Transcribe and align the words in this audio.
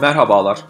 Merhabalar. 0.00 0.64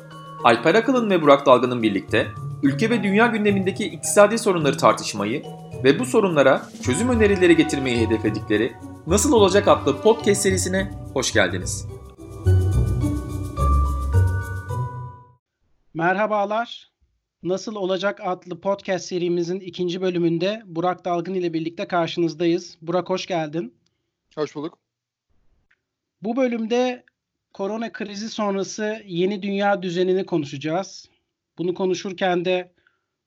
Alper 0.44 0.74
Akalın 0.74 1.10
ve 1.10 1.22
Burak 1.22 1.46
Dalgın'ın 1.46 1.82
birlikte 1.82 2.28
ülke 2.62 2.90
ve 2.90 3.02
dünya 3.02 3.26
gündemindeki 3.26 3.84
iktisadi 3.84 4.38
sorunları 4.38 4.76
tartışmayı 4.76 5.42
ve 5.84 5.98
bu 5.98 6.06
sorunlara 6.06 6.62
çözüm 6.82 7.08
önerileri 7.08 7.56
getirmeyi 7.56 8.06
hedefledikleri 8.06 8.72
Nasıl 9.06 9.32
Olacak 9.32 9.68
adlı 9.68 10.02
podcast 10.02 10.42
serisine 10.42 10.90
hoş 11.14 11.32
geldiniz. 11.32 11.86
Merhabalar. 15.94 16.88
Nasıl 17.42 17.74
Olacak 17.74 18.20
adlı 18.24 18.60
podcast 18.60 19.04
serimizin 19.04 19.60
ikinci 19.60 20.00
bölümünde 20.00 20.62
Burak 20.66 21.04
Dalgın 21.04 21.34
ile 21.34 21.52
birlikte 21.52 21.88
karşınızdayız. 21.88 22.78
Burak 22.82 23.10
hoş 23.10 23.26
geldin. 23.26 23.74
Hoş 24.34 24.54
bulduk. 24.54 24.78
Bu 26.22 26.36
bölümde 26.36 27.04
korona 27.58 27.92
krizi 27.92 28.28
sonrası 28.28 29.02
yeni 29.06 29.42
dünya 29.42 29.82
düzenini 29.82 30.26
konuşacağız. 30.26 31.08
Bunu 31.58 31.74
konuşurken 31.74 32.44
de 32.44 32.72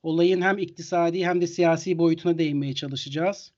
olayın 0.04 0.41
hem 0.41 0.57
iktisadi 0.57 1.26
hem 1.26 1.41
de 1.41 1.48
siyasi 1.48 1.98
boyutuna 1.98 2.38
değinmeye 2.38 2.76
çalışacağız. 2.76 3.52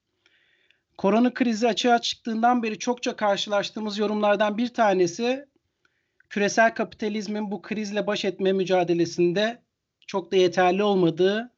Korona 0.97 1.33
krizi 1.33 1.67
açığa 1.67 2.01
çıktığından 2.01 2.63
beri 2.63 2.79
çokça 2.79 3.15
karşılaştığımız 3.15 3.97
yorumlardan 3.97 4.57
bir 4.57 4.67
tanesi 4.67 5.45
küresel 6.29 6.75
kapitalizmin 6.75 7.51
bu 7.51 7.61
krizle 7.61 8.07
baş 8.07 8.25
etme 8.25 8.51
mücadelesinde 8.51 9.61
çok 10.07 10.31
da 10.31 10.35
yeterli 10.35 10.83
olmadığı 10.83 11.51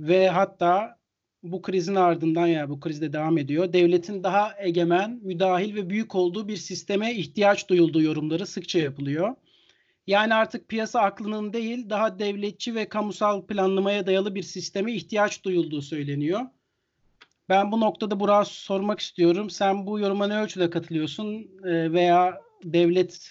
ve 0.00 0.28
hatta 0.28 0.98
bu 1.42 1.62
krizin 1.62 1.94
ardından 1.94 2.46
ya 2.46 2.70
bu 2.70 2.80
krizde 2.80 3.12
devam 3.12 3.38
ediyor. 3.38 3.72
Devletin 3.72 4.22
daha 4.22 4.54
egemen, 4.58 5.20
müdahil 5.22 5.74
ve 5.74 5.90
büyük 5.90 6.14
olduğu 6.14 6.48
bir 6.48 6.56
sisteme 6.56 7.14
ihtiyaç 7.14 7.68
duyulduğu 7.68 8.02
yorumları 8.02 8.46
sıkça 8.46 8.78
yapılıyor. 8.78 9.34
Yani 10.06 10.34
artık 10.34 10.68
piyasa 10.68 11.00
aklının 11.00 11.52
değil, 11.52 11.90
daha 11.90 12.18
devletçi 12.18 12.74
ve 12.74 12.88
kamusal 12.88 13.46
planlamaya 13.46 14.06
dayalı 14.06 14.34
bir 14.34 14.42
sisteme 14.42 14.92
ihtiyaç 14.92 15.44
duyulduğu 15.44 15.82
söyleniyor. 15.82 16.40
Ben 17.48 17.72
bu 17.72 17.80
noktada 17.80 18.20
Burak'a 18.20 18.44
sormak 18.44 19.00
istiyorum. 19.00 19.50
Sen 19.50 19.86
bu 19.86 19.98
yoruma 19.98 20.26
ne 20.26 20.42
ölçüde 20.42 20.70
katılıyorsun 20.70 21.50
ee, 21.64 21.92
veya 21.92 22.40
devlet 22.64 23.30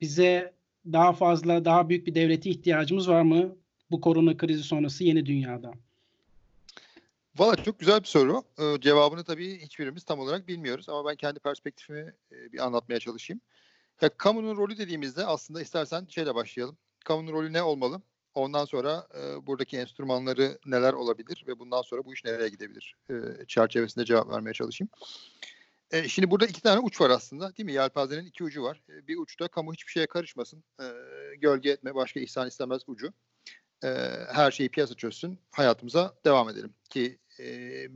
bize 0.00 0.54
daha 0.92 1.12
fazla, 1.12 1.64
daha 1.64 1.88
büyük 1.88 2.06
bir 2.06 2.14
devlete 2.14 2.50
ihtiyacımız 2.50 3.08
var 3.08 3.22
mı 3.22 3.56
bu 3.90 4.00
korona 4.00 4.36
krizi 4.36 4.62
sonrası 4.62 5.04
yeni 5.04 5.26
dünyada? 5.26 5.72
Valla 7.38 7.56
çok 7.56 7.78
güzel 7.78 8.00
bir 8.00 8.06
soru. 8.06 8.42
Ee, 8.58 8.80
cevabını 8.80 9.24
tabii 9.24 9.58
hiçbirimiz 9.58 10.04
tam 10.04 10.20
olarak 10.20 10.48
bilmiyoruz 10.48 10.88
ama 10.88 11.10
ben 11.10 11.16
kendi 11.16 11.38
perspektifimi 11.38 12.14
e, 12.32 12.52
bir 12.52 12.58
anlatmaya 12.66 13.00
çalışayım. 13.00 13.40
Ya, 14.00 14.08
kamunun 14.08 14.56
rolü 14.56 14.78
dediğimizde 14.78 15.26
aslında 15.26 15.62
istersen 15.62 16.06
şeyle 16.08 16.34
başlayalım. 16.34 16.76
Kamunun 17.04 17.32
rolü 17.32 17.52
ne 17.52 17.62
olmalı? 17.62 18.02
Ondan 18.34 18.64
sonra 18.64 19.06
e, 19.14 19.46
buradaki 19.46 19.78
enstrümanları 19.78 20.58
neler 20.66 20.92
olabilir 20.92 21.44
ve 21.46 21.58
bundan 21.58 21.82
sonra 21.82 22.04
bu 22.04 22.14
iş 22.14 22.24
nereye 22.24 22.48
gidebilir 22.48 22.96
e, 23.10 23.14
çerçevesinde 23.46 24.04
cevap 24.04 24.30
vermeye 24.30 24.52
çalışayım. 24.52 24.90
E, 25.90 26.08
şimdi 26.08 26.30
burada 26.30 26.46
iki 26.46 26.62
tane 26.62 26.80
uç 26.80 27.00
var 27.00 27.10
aslında 27.10 27.56
değil 27.56 27.64
mi? 27.64 27.72
Yelpazenin 27.72 28.26
iki 28.26 28.44
ucu 28.44 28.62
var. 28.62 28.82
E, 28.88 29.08
bir 29.08 29.16
uçta 29.16 29.48
kamu 29.48 29.72
hiçbir 29.72 29.92
şeye 29.92 30.06
karışmasın, 30.06 30.64
e, 30.80 30.84
gölge 31.36 31.70
etme, 31.70 31.94
başka 31.94 32.20
ihsan 32.20 32.48
istemez 32.48 32.82
ucu. 32.86 33.12
E, 33.84 33.88
her 34.32 34.50
şeyi 34.50 34.68
piyasa 34.68 34.94
çözsün, 34.94 35.38
hayatımıza 35.50 36.14
devam 36.24 36.48
edelim. 36.48 36.74
Ki 36.90 37.18
e, 37.40 37.46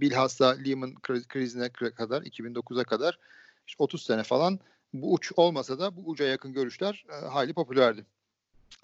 bilhassa 0.00 0.48
Lehman 0.48 0.94
krizine 1.28 1.68
kadar, 1.68 2.22
2009'a 2.22 2.84
kadar 2.84 3.18
işte 3.66 3.82
30 3.82 4.02
sene 4.02 4.22
falan 4.22 4.60
bu 4.92 5.12
uç 5.12 5.32
olmasa 5.36 5.78
da 5.78 5.96
bu 5.96 6.00
uca 6.10 6.24
yakın 6.24 6.52
görüşler 6.52 7.04
e, 7.10 7.26
hayli 7.26 7.54
popülerdi. 7.54 8.06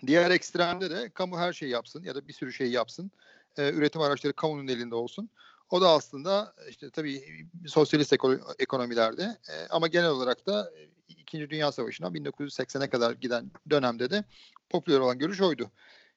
Diğer 0.07 0.31
ekstremde 0.31 0.91
de 0.91 1.11
kamu 1.11 1.39
her 1.39 1.53
şeyi 1.53 1.73
yapsın 1.73 2.03
ya 2.05 2.15
da 2.15 2.29
bir 2.29 2.33
sürü 2.33 2.53
şey 2.53 2.71
yapsın. 2.71 3.11
E, 3.57 3.73
üretim 3.73 4.01
araçları 4.01 4.33
kamunun 4.33 4.69
elinde 4.69 4.95
olsun. 4.95 5.31
O 5.71 5.81
da 5.81 5.89
aslında 5.89 6.55
işte 6.69 6.91
tabii 6.91 7.47
sosyalist 7.67 8.13
ekonomilerde 8.59 9.23
e, 9.23 9.67
ama 9.71 9.87
genel 9.87 10.11
olarak 10.11 10.47
da 10.47 10.73
İkinci 11.09 11.51
Dünya 11.51 11.73
Savaşı'na 11.73 12.07
1980'e 12.07 12.91
kadar 12.91 13.13
giden 13.13 13.51
dönemde 13.71 14.11
de 14.11 14.25
popüler 14.71 14.99
olan 14.99 15.19
görüş 15.19 15.41
oydu. 15.41 15.71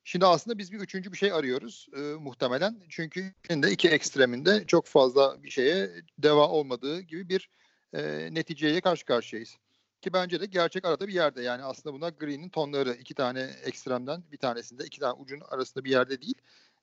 Şimdi 0.03 0.25
aslında 0.25 0.57
biz 0.57 0.71
bir 0.71 0.79
üçüncü 0.79 1.11
bir 1.11 1.17
şey 1.17 1.31
arıyoruz 1.31 1.87
e, 1.95 1.99
muhtemelen. 1.99 2.83
Çünkü 2.89 3.33
şimdi 3.47 3.69
iki 3.69 3.89
ekstreminde 3.89 4.65
çok 4.67 4.85
fazla 4.85 5.43
bir 5.43 5.49
şeye 5.49 5.89
deva 6.17 6.49
olmadığı 6.49 7.01
gibi 7.01 7.29
bir 7.29 7.49
e, 7.93 8.29
neticeye 8.31 8.81
karşı 8.81 9.05
karşıyayız. 9.05 9.57
Ki 10.01 10.13
bence 10.13 10.41
de 10.41 10.45
gerçek 10.45 10.85
arada 10.85 11.07
bir 11.07 11.13
yerde. 11.13 11.41
Yani 11.41 11.63
aslında 11.63 11.95
buna 11.95 12.09
Green'in 12.09 12.49
tonları 12.49 12.93
iki 12.93 13.13
tane 13.13 13.49
ekstremden 13.63 14.23
bir 14.31 14.37
tanesinde 14.37 14.85
iki 14.85 14.99
tane 14.99 15.13
ucun 15.13 15.41
arasında 15.49 15.83
bir 15.83 15.91
yerde 15.91 16.21
değil. 16.21 16.35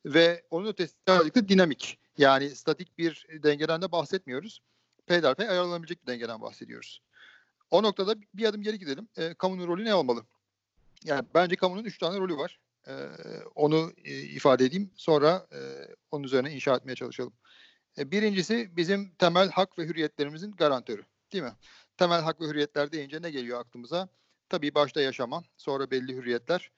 Ve 0.07 0.43
onun 0.51 0.67
ötesi 0.67 0.95
birazcık 1.09 1.49
dinamik. 1.49 1.99
Yani 2.19 2.51
statik 2.51 2.99
bir 2.99 3.27
dengeden 3.43 3.83
de 3.83 3.93
bahsetmiyoruz. 3.93 4.63
Peyderpey 5.07 5.49
ayarlanabilecek 5.49 6.03
bir 6.03 6.07
dengeden 6.07 6.41
bahsediyoruz. 6.41 7.03
O 7.71 7.83
noktada 7.83 8.15
bir 8.35 8.45
adım 8.45 8.63
geri 8.63 8.79
gidelim. 8.79 9.09
E, 9.17 9.35
kamunun 9.35 9.67
rolü 9.67 9.85
ne 9.85 9.95
olmalı? 9.95 10.25
Yani 11.05 11.27
bence 11.35 11.57
kamunun 11.57 11.85
üç 11.85 11.99
tane 11.99 12.19
rolü 12.19 12.37
var. 12.37 12.59
E, 12.89 12.93
onu 13.55 13.93
e, 14.05 14.21
ifade 14.23 14.65
edeyim. 14.65 14.91
Sonra 14.97 15.47
e, 15.53 15.59
onun 16.11 16.25
üzerine 16.25 16.53
inşa 16.53 16.77
etmeye 16.77 16.95
çalışalım. 16.95 17.33
E, 17.99 18.11
birincisi 18.11 18.77
bizim 18.77 19.15
temel 19.15 19.51
hak 19.51 19.79
ve 19.79 19.85
hürriyetlerimizin 19.85 20.53
garantörü. 20.53 21.03
Değil 21.33 21.45
mi? 21.45 21.53
Temel 21.97 22.21
hak 22.21 22.41
ve 22.41 22.45
hürriyetler 22.45 22.93
deyince 22.93 23.23
ne 23.23 23.31
geliyor 23.31 23.61
aklımıza? 23.61 24.09
Tabii 24.49 24.75
başta 24.75 25.01
yaşama, 25.01 25.43
sonra 25.57 25.91
belli 25.91 26.17
hürriyetler 26.17 26.71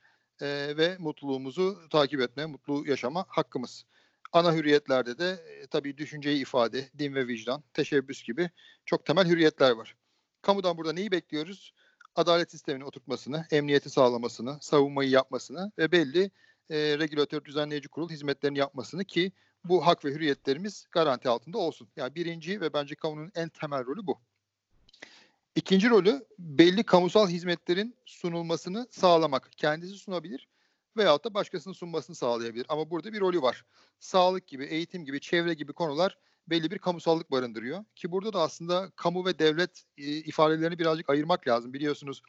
ve 0.77 0.97
mutluluğumuzu 0.99 1.89
takip 1.91 2.21
etme, 2.21 2.47
mutlu 2.47 2.85
yaşama 2.87 3.25
hakkımız. 3.29 3.85
Ana 4.33 4.55
hürriyetlerde 4.55 5.19
de 5.19 5.39
tabii 5.71 5.99
düşünceyi 5.99 6.41
ifade, 6.43 6.91
din 6.99 7.15
ve 7.15 7.27
vicdan, 7.27 7.63
teşebbüs 7.75 8.23
gibi 8.23 8.51
çok 8.87 9.07
temel 9.07 9.29
hürriyetler 9.29 9.71
var. 9.71 9.97
Kamudan 10.43 10.77
burada 10.77 10.93
neyi 10.93 11.11
bekliyoruz? 11.11 11.75
Adalet 12.17 12.51
sistemini 12.51 12.85
oturtmasını, 12.85 13.47
emniyeti 13.51 13.91
sağlamasını, 13.91 14.59
savunmayı 14.61 15.11
yapmasını 15.11 15.73
ve 15.79 15.93
belli 15.93 16.31
e, 16.71 16.77
regülatör 16.99 17.45
düzenleyici 17.45 17.89
kurul 17.89 18.11
hizmetlerini 18.11 18.59
yapmasını 18.59 19.05
ki 19.05 19.33
bu 19.65 19.87
hak 19.87 20.05
ve 20.05 20.11
hürriyetlerimiz 20.11 20.87
garanti 20.93 21.29
altında 21.29 21.59
olsun. 21.59 21.89
Yani 21.97 22.15
birinci 22.15 22.61
ve 22.61 22.73
bence 22.73 22.95
kamunun 22.95 23.33
en 23.35 23.49
temel 23.49 23.87
rolü 23.87 24.07
bu. 24.07 24.19
İkinci 25.55 25.91
rolü 25.91 26.27
belli 26.39 26.85
kamusal 26.85 27.29
hizmetlerin 27.29 27.97
sunulmasını 28.05 28.87
sağlamak. 28.91 29.51
Kendisi 29.57 29.95
sunabilir 29.95 30.49
veyahut 30.97 31.25
da 31.25 31.35
başkasının 31.35 31.75
sunmasını 31.75 32.17
sağlayabilir. 32.17 32.67
Ama 32.69 32.91
burada 32.91 33.13
bir 33.13 33.21
rolü 33.21 33.43
var. 33.43 33.65
Sağlık 34.01 34.47
gibi, 34.47 34.65
eğitim 34.65 35.05
gibi, 35.05 35.21
çevre 35.21 35.55
gibi 35.55 35.73
konular 35.73 36.19
belli 36.51 36.71
bir 36.71 36.79
kamusallık 36.79 37.31
barındırıyor. 37.31 37.85
Ki 37.97 38.13
burada 38.13 38.33
da 38.33 38.41
aslında 38.41 38.91
kamu 38.97 39.27
ve 39.27 39.39
devlet 39.39 39.83
e, 39.99 40.03
ifadelerini 40.05 40.79
birazcık 40.79 41.11
ayırmak 41.11 41.49
lazım. 41.49 41.73
Biliyorsunuz 41.73 42.23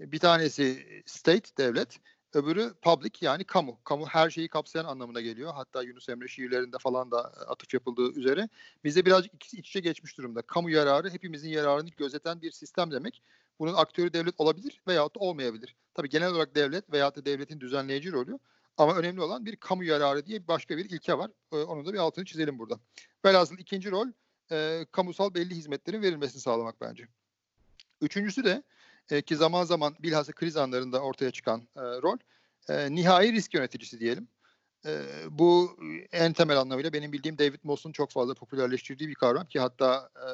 bir 0.00 0.18
tanesi 0.18 0.86
state, 1.06 1.56
devlet, 1.58 2.00
Öbürü 2.34 2.74
public 2.82 3.12
yani 3.20 3.44
kamu. 3.44 3.78
Kamu 3.84 4.06
her 4.06 4.30
şeyi 4.30 4.48
kapsayan 4.48 4.84
anlamına 4.84 5.20
geliyor. 5.20 5.52
Hatta 5.54 5.82
Yunus 5.82 6.08
Emre 6.08 6.28
şiirlerinde 6.28 6.76
falan 6.78 7.10
da 7.10 7.32
e, 7.40 7.44
atıf 7.44 7.74
yapıldığı 7.74 8.12
üzere. 8.12 8.48
Bizde 8.84 9.06
birazcık 9.06 9.34
ikisi 9.34 9.56
iç 9.56 9.68
içe 9.68 9.80
geçmiş 9.80 10.18
durumda. 10.18 10.42
Kamu 10.42 10.70
yararı 10.70 11.10
hepimizin 11.10 11.48
yararını 11.48 11.88
gözeten 11.88 12.42
bir 12.42 12.50
sistem 12.50 12.90
demek. 12.90 13.22
Bunun 13.58 13.74
aktörü 13.74 14.12
devlet 14.12 14.34
olabilir 14.38 14.80
veyahut 14.88 15.14
da 15.14 15.20
olmayabilir. 15.20 15.76
Tabii 15.94 16.08
genel 16.08 16.30
olarak 16.30 16.54
devlet 16.54 16.92
veyahut 16.92 17.16
da 17.16 17.24
devletin 17.24 17.60
düzenleyici 17.60 18.12
rolü. 18.12 18.38
Ama 18.76 18.96
önemli 18.96 19.20
olan 19.20 19.46
bir 19.46 19.56
kamu 19.56 19.84
yararı 19.84 20.26
diye 20.26 20.48
başka 20.48 20.76
bir 20.76 20.90
ilke 20.90 21.18
var. 21.18 21.30
Ee, 21.52 21.56
onun 21.56 21.86
da 21.86 21.92
bir 21.92 21.98
altını 21.98 22.24
çizelim 22.24 22.58
burada. 22.58 22.80
Velhasıl 23.24 23.58
ikinci 23.58 23.90
rol 23.90 24.06
e, 24.52 24.86
kamusal 24.92 25.34
belli 25.34 25.54
hizmetlerin 25.54 26.02
verilmesini 26.02 26.40
sağlamak 26.40 26.80
bence. 26.80 27.08
Üçüncüsü 28.00 28.44
de 28.44 28.62
e, 29.10 29.22
ki 29.22 29.36
zaman 29.36 29.64
zaman 29.64 29.96
bilhassa 29.98 30.32
kriz 30.32 30.56
anlarında 30.56 31.00
ortaya 31.00 31.30
çıkan 31.30 31.60
e, 31.76 31.80
rol 31.80 32.18
e, 32.68 32.94
nihai 32.94 33.32
risk 33.32 33.54
yöneticisi 33.54 34.00
diyelim. 34.00 34.28
E, 34.86 35.02
bu 35.30 35.76
en 36.12 36.32
temel 36.32 36.60
anlamıyla 36.60 36.92
benim 36.92 37.12
bildiğim 37.12 37.38
David 37.38 37.60
Moss'un 37.62 37.92
çok 37.92 38.10
fazla 38.10 38.34
popülerleştirdiği 38.34 39.08
bir 39.08 39.14
kavram 39.14 39.46
ki 39.46 39.60
hatta 39.60 40.10
e, 40.16 40.26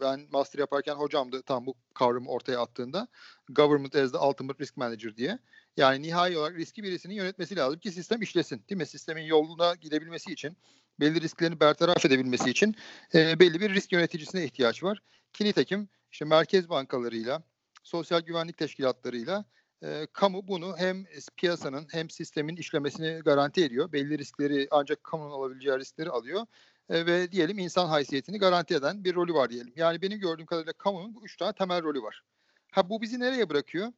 ben 0.00 0.26
master 0.30 0.58
yaparken 0.58 0.94
hocamdı 0.94 1.42
tam 1.42 1.66
bu 1.66 1.74
kavramı 1.94 2.30
ortaya 2.30 2.60
attığında 2.60 3.08
government 3.48 3.96
as 3.96 4.12
the 4.12 4.18
ultimate 4.18 4.58
risk 4.58 4.76
manager 4.76 5.16
diye. 5.16 5.38
Yani 5.76 6.02
nihai 6.02 6.38
olarak 6.38 6.56
riski 6.56 6.82
birisinin 6.82 7.14
yönetmesi 7.14 7.56
lazım 7.56 7.78
ki 7.78 7.90
sistem 7.90 8.22
işlesin. 8.22 8.62
Değil 8.68 8.78
mi? 8.78 8.86
Sistemin 8.86 9.22
yoluna 9.22 9.74
gidebilmesi 9.74 10.32
için 10.32 10.56
belli 11.00 11.20
risklerini 11.20 11.60
bertaraf 11.60 12.06
edebilmesi 12.06 12.50
için 12.50 12.76
e, 13.14 13.40
belli 13.40 13.60
bir 13.60 13.74
risk 13.74 13.92
yöneticisine 13.92 14.44
ihtiyaç 14.44 14.82
var. 14.82 15.02
Ki 15.32 15.44
nitekim 15.44 15.88
işte 16.12 16.24
merkez 16.24 16.68
bankalarıyla 16.68 17.42
sosyal 17.82 18.20
güvenlik 18.20 18.58
teşkilatlarıyla 18.58 19.44
e, 19.82 20.06
kamu 20.12 20.48
bunu 20.48 20.76
hem 20.78 21.04
piyasanın 21.36 21.86
hem 21.90 22.10
sistemin 22.10 22.56
işlemesini 22.56 23.20
garanti 23.24 23.64
ediyor. 23.64 23.92
Belli 23.92 24.18
riskleri 24.18 24.68
ancak 24.70 25.04
kamunun 25.04 25.30
alabileceği 25.30 25.78
riskleri 25.78 26.10
alıyor 26.10 26.46
e, 26.90 27.06
ve 27.06 27.32
diyelim 27.32 27.58
insan 27.58 27.86
haysiyetini 27.86 28.38
garanti 28.38 28.74
eden 28.74 29.04
bir 29.04 29.14
rolü 29.14 29.34
var 29.34 29.50
diyelim. 29.50 29.72
Yani 29.76 30.02
benim 30.02 30.18
gördüğüm 30.18 30.46
kadarıyla 30.46 30.72
kamunun 30.72 31.16
üç 31.22 31.36
tane 31.36 31.52
temel 31.52 31.82
rolü 31.82 32.02
var. 32.02 32.22
Ha 32.70 32.90
bu 32.90 33.02
bizi 33.02 33.20
nereye 33.20 33.48
bırakıyor? 33.48 33.92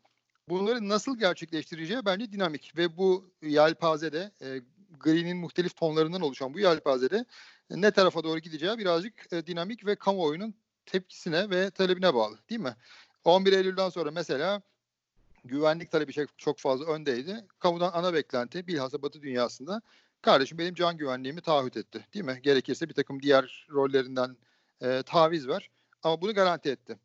bunları 0.48 0.88
nasıl 0.88 1.18
gerçekleştireceği 1.18 2.04
bence 2.04 2.32
dinamik 2.32 2.76
ve 2.76 2.96
bu 2.96 3.30
yelpazede 3.42 4.32
e, 4.42 4.60
gri'nin 5.00 5.36
muhtelif 5.36 5.76
tonlarından 5.76 6.20
oluşan 6.20 6.54
bu 6.54 6.58
yelpazede 6.58 7.24
ne 7.70 7.90
tarafa 7.90 8.24
doğru 8.24 8.38
gideceği 8.38 8.78
birazcık 8.78 9.32
e, 9.32 9.46
dinamik 9.46 9.86
ve 9.86 9.96
kamuoyunun 9.96 10.54
tepkisine 10.86 11.50
ve 11.50 11.70
talebine 11.70 12.14
bağlı 12.14 12.38
değil 12.50 12.60
mi? 12.60 12.76
11 13.24 13.52
Eylül'den 13.52 13.88
sonra 13.88 14.10
mesela 14.10 14.62
güvenlik 15.44 15.90
talebi 15.90 16.26
çok 16.36 16.58
fazla 16.58 16.86
öndeydi. 16.86 17.44
Kamudan 17.58 17.90
ana 17.92 18.14
beklenti 18.14 18.66
bilhassa 18.66 19.02
Batı 19.02 19.22
dünyasında 19.22 19.82
kardeşim 20.22 20.58
benim 20.58 20.74
can 20.74 20.96
güvenliğimi 20.96 21.40
taahhüt 21.40 21.76
etti 21.76 22.06
değil 22.14 22.24
mi? 22.24 22.38
Gerekirse 22.42 22.88
bir 22.88 22.94
takım 22.94 23.22
diğer 23.22 23.66
rollerinden 23.70 24.36
e, 24.80 25.02
taviz 25.02 25.48
ver 25.48 25.70
ama 26.02 26.20
bunu 26.20 26.34
garanti 26.34 26.70
etti. 26.70 26.98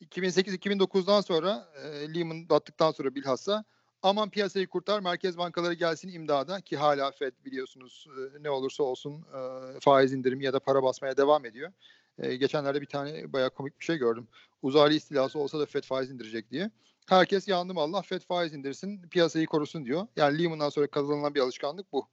2008-2009'dan 0.00 1.20
sonra 1.20 1.68
e, 1.82 2.14
Lehman 2.14 2.48
battıktan 2.48 2.90
sonra 2.90 3.14
bilhassa 3.14 3.64
aman 4.02 4.30
piyasayı 4.30 4.66
kurtar 4.66 5.00
merkez 5.00 5.38
bankaları 5.38 5.74
gelsin 5.74 6.08
imdada 6.08 6.60
ki 6.60 6.76
hala 6.76 7.10
Fed 7.10 7.32
biliyorsunuz 7.44 8.06
e, 8.18 8.42
ne 8.42 8.50
olursa 8.50 8.82
olsun 8.82 9.12
e, 9.14 9.80
faiz 9.80 10.12
indirimi 10.12 10.44
ya 10.44 10.52
da 10.52 10.60
para 10.60 10.82
basmaya 10.82 11.16
devam 11.16 11.44
ediyor. 11.44 11.72
E, 12.18 12.36
geçenlerde 12.36 12.80
bir 12.80 12.86
tane 12.86 13.32
bayağı 13.32 13.50
komik 13.50 13.80
bir 13.80 13.84
şey 13.84 13.96
gördüm. 13.96 14.28
Uzaylı 14.62 14.94
istilası 14.94 15.38
olsa 15.38 15.60
da 15.60 15.66
Fed 15.66 15.84
faiz 15.84 16.10
indirecek 16.10 16.50
diye. 16.50 16.70
Herkes 17.06 17.48
yandım 17.48 17.78
Allah 17.78 18.02
Fed 18.02 18.22
faiz 18.22 18.54
indirsin 18.54 19.08
piyasayı 19.08 19.46
korusun 19.46 19.84
diyor. 19.84 20.06
Yani 20.16 20.38
Lehman'dan 20.38 20.68
sonra 20.68 20.86
kazanılan 20.86 21.34
bir 21.34 21.40
alışkanlık 21.40 21.92
bu. 21.92 22.08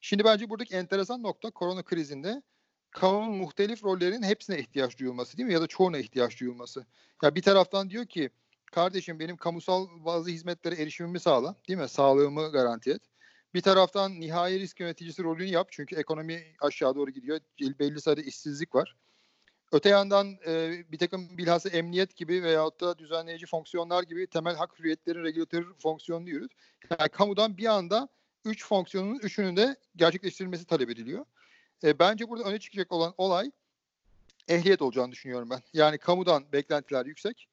Şimdi 0.00 0.24
bence 0.24 0.50
buradaki 0.50 0.74
enteresan 0.74 1.22
nokta 1.22 1.50
korona 1.50 1.82
krizinde 1.82 2.42
kamunun 2.90 3.36
muhtelif 3.36 3.84
rollerinin 3.84 4.22
hepsine 4.22 4.58
ihtiyaç 4.58 4.98
duyulması 4.98 5.38
değil 5.38 5.46
mi? 5.46 5.52
Ya 5.52 5.60
da 5.60 5.66
çoğuna 5.66 5.98
ihtiyaç 5.98 6.40
duyulması. 6.40 6.86
Ya 7.22 7.34
bir 7.34 7.42
taraftan 7.42 7.90
diyor 7.90 8.06
ki 8.06 8.30
kardeşim 8.72 9.18
benim 9.20 9.36
kamusal 9.36 9.86
bazı 10.04 10.30
hizmetlere 10.30 10.74
erişimimi 10.82 11.20
sağla 11.20 11.56
değil 11.68 11.78
mi? 11.78 11.88
Sağlığımı 11.88 12.52
garanti 12.52 12.90
et. 12.90 13.02
Bir 13.54 13.60
taraftan 13.60 14.20
nihai 14.20 14.60
risk 14.60 14.80
yöneticisi 14.80 15.22
rolünü 15.22 15.44
yap 15.44 15.68
çünkü 15.70 15.96
ekonomi 15.96 16.42
aşağı 16.60 16.94
doğru 16.94 17.10
gidiyor. 17.10 17.40
Belli 17.60 18.00
sayıda 18.00 18.20
işsizlik 18.20 18.74
var. 18.74 18.96
Öte 19.72 19.88
yandan 19.88 20.38
e, 20.46 20.84
bir 20.92 20.98
takım 20.98 21.38
bilhassa 21.38 21.68
emniyet 21.68 22.16
gibi 22.16 22.42
veyahut 22.42 22.80
da 22.80 22.98
düzenleyici 22.98 23.46
fonksiyonlar 23.46 24.02
gibi 24.02 24.26
temel 24.26 24.56
hak 24.56 24.78
hürriyetlerin 24.78 25.24
regülatör 25.24 25.64
fonksiyonunu 25.78 26.28
yürüt. 26.28 26.52
Yani 26.98 27.08
kamudan 27.08 27.56
bir 27.56 27.66
anda 27.66 28.08
üç 28.44 28.66
fonksiyonun 28.66 29.18
üçünün 29.18 29.56
de 29.56 29.76
gerçekleştirilmesi 29.96 30.64
talep 30.64 30.90
ediliyor. 30.90 31.24
E, 31.84 31.98
bence 31.98 32.28
burada 32.28 32.44
öne 32.44 32.58
çıkacak 32.58 32.92
olan 32.92 33.14
olay 33.18 33.50
ehliyet 34.48 34.82
olacağını 34.82 35.12
düşünüyorum 35.12 35.50
ben. 35.50 35.60
Yani 35.72 35.98
kamudan 35.98 36.52
beklentiler 36.52 37.06
yüksek 37.06 37.48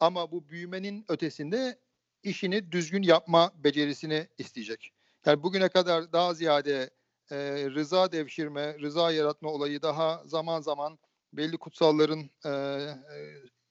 ama 0.00 0.30
bu 0.30 0.48
büyümenin 0.48 1.04
ötesinde 1.08 1.78
işini 2.22 2.72
düzgün 2.72 3.02
yapma 3.02 3.52
becerisini 3.64 4.28
isteyecek. 4.38 4.92
Yani 5.26 5.42
bugüne 5.42 5.68
kadar 5.68 6.12
daha 6.12 6.34
ziyade 6.34 6.90
e, 7.30 7.36
rıza 7.70 8.12
devşirme, 8.12 8.78
rıza 8.78 9.12
yaratma 9.12 9.50
olayı 9.50 9.82
daha 9.82 10.22
zaman 10.26 10.60
zaman 10.60 10.98
belli 11.36 11.56
kutsalların 11.56 12.30
e, 12.44 12.50
e, 12.50 12.96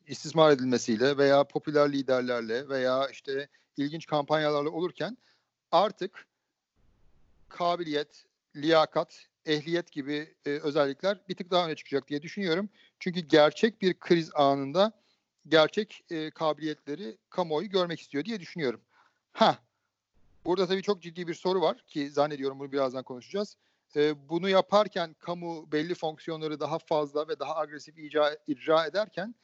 istismar 0.07 0.51
edilmesiyle 0.51 1.17
veya 1.17 1.43
popüler 1.43 1.91
liderlerle 1.91 2.69
veya 2.69 3.09
işte 3.09 3.47
ilginç 3.77 4.05
kampanyalarla 4.05 4.69
olurken 4.69 5.17
artık 5.71 6.27
kabiliyet, 7.49 8.25
liyakat, 8.55 9.27
ehliyet 9.45 9.91
gibi 9.91 10.33
e, 10.45 10.49
özellikler 10.49 11.19
bir 11.29 11.35
tık 11.35 11.51
daha 11.51 11.65
öne 11.65 11.75
çıkacak 11.75 12.07
diye 12.07 12.21
düşünüyorum. 12.21 12.69
Çünkü 12.99 13.19
gerçek 13.19 13.81
bir 13.81 13.93
kriz 13.93 14.31
anında 14.35 14.91
gerçek 15.47 16.03
e, 16.09 16.31
kabiliyetleri 16.31 17.17
kamuoyu 17.29 17.69
görmek 17.69 18.01
istiyor 18.01 18.25
diye 18.25 18.39
düşünüyorum. 18.39 18.81
Ha, 19.33 19.59
burada 20.45 20.67
tabii 20.67 20.81
çok 20.81 21.01
ciddi 21.01 21.27
bir 21.27 21.33
soru 21.33 21.61
var 21.61 21.83
ki 21.87 22.09
zannediyorum 22.09 22.59
bunu 22.59 22.71
birazdan 22.71 23.03
konuşacağız. 23.03 23.57
Bunu 24.29 24.49
yaparken 24.49 25.15
kamu 25.19 25.71
belli 25.71 25.95
fonksiyonları 25.95 26.59
daha 26.59 26.79
fazla 26.79 27.27
ve 27.27 27.39
daha 27.39 27.55
agresif 27.55 27.97
icra, 27.97 28.37
icra 28.47 28.85
ederken 28.85 29.35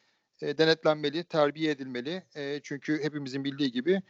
e, 0.41 0.57
denetlenmeli, 0.57 1.23
terbiye 1.23 1.71
edilmeli. 1.71 2.23
E, 2.35 2.59
çünkü 2.63 3.03
hepimizin 3.03 3.43
bildiği 3.43 3.71
gibi 3.71 4.01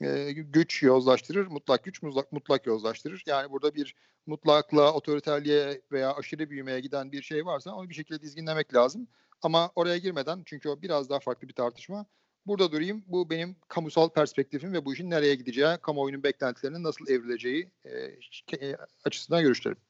e, 0.00 0.32
güç 0.32 0.82
yozlaştırır, 0.82 1.46
mutlak 1.46 1.84
güç 1.84 2.02
mutlak, 2.02 2.32
mutlak 2.32 2.66
yozlaştırır. 2.66 3.22
Yani 3.26 3.50
burada 3.50 3.74
bir 3.74 3.94
mutlakla 4.26 4.92
otoriterliğe 4.92 5.80
veya 5.92 6.14
aşırı 6.14 6.50
büyümeye 6.50 6.80
giden 6.80 7.12
bir 7.12 7.22
şey 7.22 7.46
varsa 7.46 7.74
onu 7.74 7.88
bir 7.88 7.94
şekilde 7.94 8.22
dizginlemek 8.22 8.74
lazım. 8.74 9.08
Ama 9.42 9.70
oraya 9.76 9.98
girmeden 9.98 10.42
çünkü 10.46 10.68
o 10.68 10.82
biraz 10.82 11.10
daha 11.10 11.20
farklı 11.20 11.48
bir 11.48 11.54
tartışma. 11.54 12.06
Burada 12.46 12.72
durayım. 12.72 13.04
Bu 13.06 13.30
benim 13.30 13.56
kamusal 13.68 14.08
perspektifim 14.08 14.72
ve 14.72 14.84
bu 14.84 14.94
işin 14.94 15.10
nereye 15.10 15.34
gideceği, 15.34 15.76
kamuoyunun 15.82 16.22
beklentilerinin 16.22 16.82
nasıl 16.82 17.08
evrileceği 17.08 17.70
e, 17.84 18.76
açısından 19.04 19.42
görüşlerim. 19.42 19.89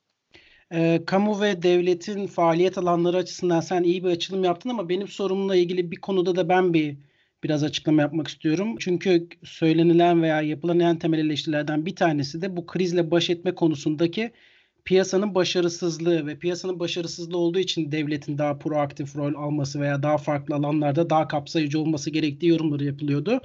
E, 0.72 1.02
kamu 1.06 1.40
ve 1.40 1.62
devletin 1.62 2.26
faaliyet 2.26 2.78
alanları 2.78 3.16
açısından 3.16 3.60
sen 3.60 3.82
iyi 3.82 4.04
bir 4.04 4.08
açılım 4.08 4.44
yaptın 4.44 4.70
ama 4.70 4.88
benim 4.88 5.08
sorumla 5.08 5.56
ilgili 5.56 5.90
bir 5.90 5.96
konuda 5.96 6.36
da 6.36 6.48
ben 6.48 6.74
bir 6.74 6.96
biraz 7.44 7.64
açıklama 7.64 8.02
yapmak 8.02 8.28
istiyorum. 8.28 8.76
Çünkü 8.78 9.28
söylenilen 9.44 10.22
veya 10.22 10.42
yapılan 10.42 10.80
en 10.80 10.98
temel 10.98 11.18
eleştirilerden 11.18 11.86
bir 11.86 11.96
tanesi 11.96 12.42
de 12.42 12.56
bu 12.56 12.66
krizle 12.66 13.10
baş 13.10 13.30
etme 13.30 13.54
konusundaki 13.54 14.32
piyasanın 14.84 15.34
başarısızlığı 15.34 16.26
ve 16.26 16.38
piyasanın 16.38 16.80
başarısızlığı 16.80 17.38
olduğu 17.38 17.58
için 17.58 17.92
devletin 17.92 18.38
daha 18.38 18.58
proaktif 18.58 19.16
rol 19.16 19.34
alması 19.34 19.80
veya 19.80 20.02
daha 20.02 20.18
farklı 20.18 20.54
alanlarda 20.54 21.10
daha 21.10 21.28
kapsayıcı 21.28 21.80
olması 21.80 22.10
gerektiği 22.10 22.46
yorumları 22.46 22.84
yapılıyordu. 22.84 23.40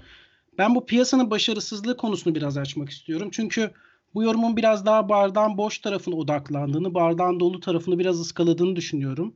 Ben 0.58 0.76
bu 0.76 0.86
piyasanın 0.86 1.32
başarısızlığı 1.32 1.98
konusunu 1.98 2.36
biraz 2.36 2.58
açmak 2.58 2.90
istiyorum. 2.90 3.30
Çünkü 3.32 3.72
bu 4.16 4.24
yorumun 4.24 4.58
biraz 4.58 4.86
daha 4.86 5.10
bardağın 5.10 5.58
boş 5.58 5.80
tarafına 5.80 6.16
odaklandığını, 6.16 6.94
bardağın 6.94 7.40
dolu 7.40 7.60
tarafını 7.60 8.00
biraz 8.00 8.20
ıskaladığını 8.20 8.76
düşünüyorum. 8.76 9.34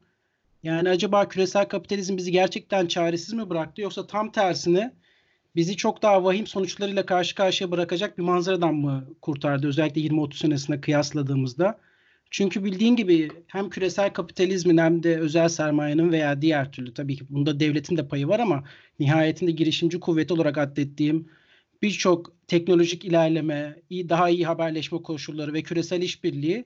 Yani 0.63 0.89
acaba 0.89 1.29
küresel 1.29 1.67
kapitalizm 1.67 2.17
bizi 2.17 2.31
gerçekten 2.31 2.85
çaresiz 2.85 3.33
mi 3.33 3.49
bıraktı 3.49 3.81
yoksa 3.81 4.07
tam 4.07 4.31
tersine 4.31 4.93
bizi 5.55 5.77
çok 5.77 6.01
daha 6.01 6.23
vahim 6.23 6.47
sonuçlarıyla 6.47 7.05
karşı 7.05 7.35
karşıya 7.35 7.71
bırakacak 7.71 8.17
bir 8.17 8.23
manzaradan 8.23 8.75
mı 8.75 9.07
kurtardı 9.21 9.67
özellikle 9.67 10.01
20-30 10.01 10.33
senesine 10.33 10.81
kıyasladığımızda? 10.81 11.79
Çünkü 12.31 12.63
bildiğin 12.63 12.95
gibi 12.95 13.29
hem 13.47 13.69
küresel 13.69 14.13
kapitalizmin 14.13 14.77
hem 14.77 15.03
de 15.03 15.19
özel 15.19 15.49
sermayenin 15.49 16.11
veya 16.11 16.41
diğer 16.41 16.71
türlü 16.71 16.93
tabii 16.93 17.15
ki 17.15 17.25
bunda 17.29 17.59
devletin 17.59 17.97
de 17.97 18.07
payı 18.07 18.27
var 18.27 18.39
ama 18.39 18.63
nihayetinde 18.99 19.51
girişimci 19.51 19.99
kuvvet 19.99 20.31
olarak 20.31 20.57
adettiğim 20.57 21.29
birçok 21.81 22.47
teknolojik 22.47 23.05
ilerleme, 23.05 23.75
iyi, 23.89 24.09
daha 24.09 24.29
iyi 24.29 24.45
haberleşme 24.45 25.01
koşulları 25.01 25.53
ve 25.53 25.63
küresel 25.63 26.01
işbirliği 26.01 26.65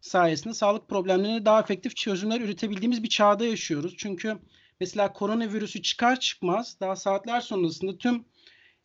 sayesinde 0.00 0.54
sağlık 0.54 0.88
problemlerine 0.88 1.44
daha 1.44 1.60
efektif 1.60 1.96
çözümler 1.96 2.40
üretebildiğimiz 2.40 3.02
bir 3.02 3.08
çağda 3.08 3.44
yaşıyoruz. 3.44 3.94
Çünkü 3.98 4.38
mesela 4.80 5.12
koronavirüsü 5.12 5.82
çıkar 5.82 6.20
çıkmaz 6.20 6.76
daha 6.80 6.96
saatler 6.96 7.40
sonrasında 7.40 7.98
tüm 7.98 8.24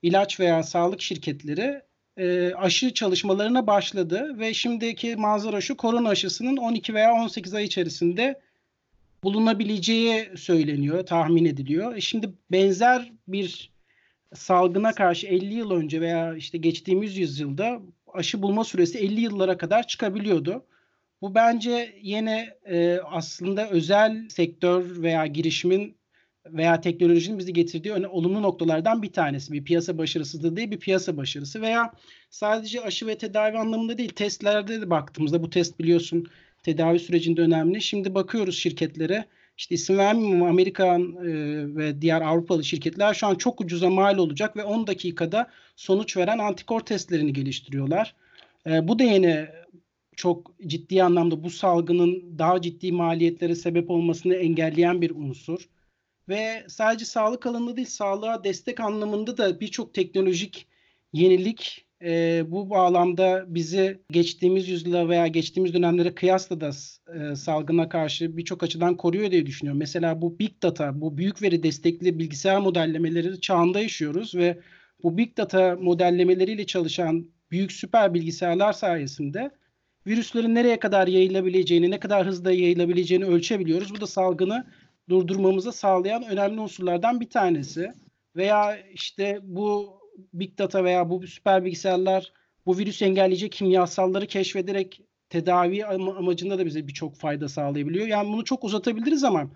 ilaç 0.01 0.39
veya 0.39 0.63
sağlık 0.63 1.01
şirketleri 1.01 1.82
e, 2.17 2.53
aşı 2.53 2.94
çalışmalarına 2.94 3.67
başladı 3.67 4.39
ve 4.39 4.53
şimdiki 4.53 5.15
manzara 5.15 5.62
şu 5.62 5.77
korona 5.77 6.10
aşısının 6.10 6.58
12 6.58 6.94
veya 6.94 7.13
18 7.13 7.53
ay 7.53 7.63
içerisinde 7.63 8.41
bulunabileceği 9.24 10.29
söyleniyor, 10.38 11.05
tahmin 11.05 11.46
ediliyor. 11.46 11.96
E 11.96 12.01
şimdi 12.01 12.34
benzer 12.51 13.12
bir 13.27 13.75
salgına 14.36 14.94
karşı 14.94 15.27
50 15.27 15.54
yıl 15.54 15.72
önce 15.72 16.01
veya 16.01 16.36
işte 16.36 16.58
geçtiğimiz 16.58 17.18
yüzyılda 17.18 17.82
aşı 18.13 18.42
bulma 18.42 18.63
süresi 18.63 18.98
50 19.00 19.22
yıllara 19.22 19.58
kadar 19.58 19.88
çıkabiliyordu. 19.88 20.65
Bu 21.22 21.36
bence 21.36 21.96
yine 22.01 22.58
e, 22.65 23.00
aslında 23.12 23.70
özel 23.70 24.30
sektör 24.30 25.01
veya 25.01 25.25
girişimin 25.25 25.98
veya 26.46 26.82
teknolojinin 26.82 27.39
bizi 27.39 27.54
getirdiği 27.54 27.92
öne, 27.94 28.08
olumlu 28.08 28.42
noktalardan 28.42 29.01
bir 29.01 29.13
tanesi. 29.13 29.54
Bir 29.54 29.63
piyasa 29.63 29.98
başarısızlığı 29.98 30.56
değil 30.56 30.72
bir 30.72 30.80
piyasa 30.80 31.18
başarısı 31.18 31.62
veya 31.62 31.94
sadece 32.30 32.82
aşı 32.82 33.08
ve 33.08 33.18
tedavi 33.18 33.58
anlamında 33.58 33.98
değil 33.98 34.10
testlerde 34.10 34.82
de 34.82 34.89
baktığımızda 34.89 35.44
bu 35.44 35.50
test 35.50 35.80
biliyorsun 35.80 36.25
tedavi 36.63 37.00
sürecinde 37.00 37.42
önemli. 37.42 37.82
Şimdi 37.82 38.15
bakıyoruz 38.15 38.58
şirketlere 38.58 39.25
işte 39.57 39.75
isim 39.75 39.97
vermeyeyim 39.97 40.41
ama 40.41 40.50
Amerikan 40.50 41.01
e, 41.01 41.25
ve 41.75 42.01
diğer 42.01 42.21
Avrupalı 42.21 42.63
şirketler 42.63 43.13
şu 43.13 43.27
an 43.27 43.35
çok 43.35 43.62
ucuza 43.62 43.89
mal 43.89 44.17
olacak 44.17 44.57
ve 44.57 44.63
10 44.63 44.88
dakikada 44.88 45.50
sonuç 45.75 46.17
veren 46.17 46.38
antikor 46.38 46.79
testlerini 46.79 47.33
geliştiriyorlar. 47.33 48.15
E, 48.67 48.88
bu 48.88 49.00
da 49.00 49.03
yine 49.03 49.51
çok 50.15 50.51
ciddi 50.67 51.03
anlamda 51.03 51.43
bu 51.43 51.50
salgının 51.50 52.39
daha 52.39 52.62
ciddi 52.62 52.91
maliyetlere 52.91 53.55
sebep 53.55 53.89
olmasını 53.89 54.35
engelleyen 54.35 55.01
bir 55.01 55.12
unsur. 55.12 55.69
Ve 56.29 56.65
sadece 56.67 57.05
sağlık 57.05 57.45
alanında 57.45 57.75
değil, 57.75 57.88
sağlığa 57.88 58.43
destek 58.43 58.79
anlamında 58.79 59.38
da 59.38 59.59
birçok 59.59 59.93
teknolojik 59.93 60.67
yenilik 61.13 61.85
e, 62.04 62.44
bu 62.48 62.70
bağlamda 62.70 63.46
bizi 63.48 64.00
geçtiğimiz 64.12 64.70
yüzyıla 64.70 65.10
veya 65.10 65.28
geçtiğimiz 65.28 65.74
dönemlere 65.74 66.16
kıyasla 66.16 66.62
da 66.62 66.72
e, 67.16 67.36
salgına 67.36 67.90
karşı 67.90 68.38
birçok 68.38 68.64
açıdan 68.64 68.98
koruyor 68.98 69.32
diye 69.32 69.46
düşünüyorum. 69.46 69.80
Mesela 69.80 70.22
bu 70.22 70.40
big 70.40 70.64
data, 70.64 71.02
bu 71.02 71.18
büyük 71.18 71.42
veri 71.42 71.64
destekli 71.64 72.20
bilgisayar 72.20 72.60
modellemeleri 72.60 73.42
çağında 73.42 73.80
yaşıyoruz 73.80 74.36
ve 74.36 74.60
bu 75.04 75.18
big 75.18 75.38
data 75.38 75.75
modellemeleriyle 75.75 76.66
çalışan 76.66 77.30
büyük 77.52 77.72
süper 77.72 78.14
bilgisayarlar 78.14 78.74
sayesinde 78.74 79.52
virüslerin 80.08 80.56
nereye 80.56 80.80
kadar 80.80 81.08
yayılabileceğini, 81.08 81.92
ne 81.92 82.00
kadar 82.00 82.28
hızlı 82.28 82.54
yayılabileceğini 82.54 83.25
ölçebiliyoruz. 83.25 83.96
Bu 83.96 84.02
da 84.02 84.08
salgını 84.08 84.66
durdurmamızı 85.10 85.72
sağlayan 85.72 86.24
önemli 86.24 86.60
unsurlardan 86.60 87.22
bir 87.22 87.30
tanesi. 87.30 87.94
Veya 88.36 88.78
işte 88.78 89.40
bu 89.44 90.00
big 90.34 90.57
data 90.57 90.84
veya 90.84 91.10
bu 91.10 91.27
süper 91.27 91.65
bilgisayarlar 91.65 92.31
bu 92.65 92.77
virüs 92.77 93.01
engelleyecek 93.01 93.51
kimyasalları 93.51 94.27
keşfederek 94.27 95.01
tedavi 95.29 95.86
amacında 95.86 96.60
da 96.60 96.65
bize 96.65 96.88
birçok 96.88 97.15
fayda 97.15 97.50
sağlayabiliyor. 97.50 98.07
Yani 98.07 98.34
bunu 98.34 98.43
çok 98.43 98.63
uzatabiliriz 98.63 99.24
ama 99.24 99.51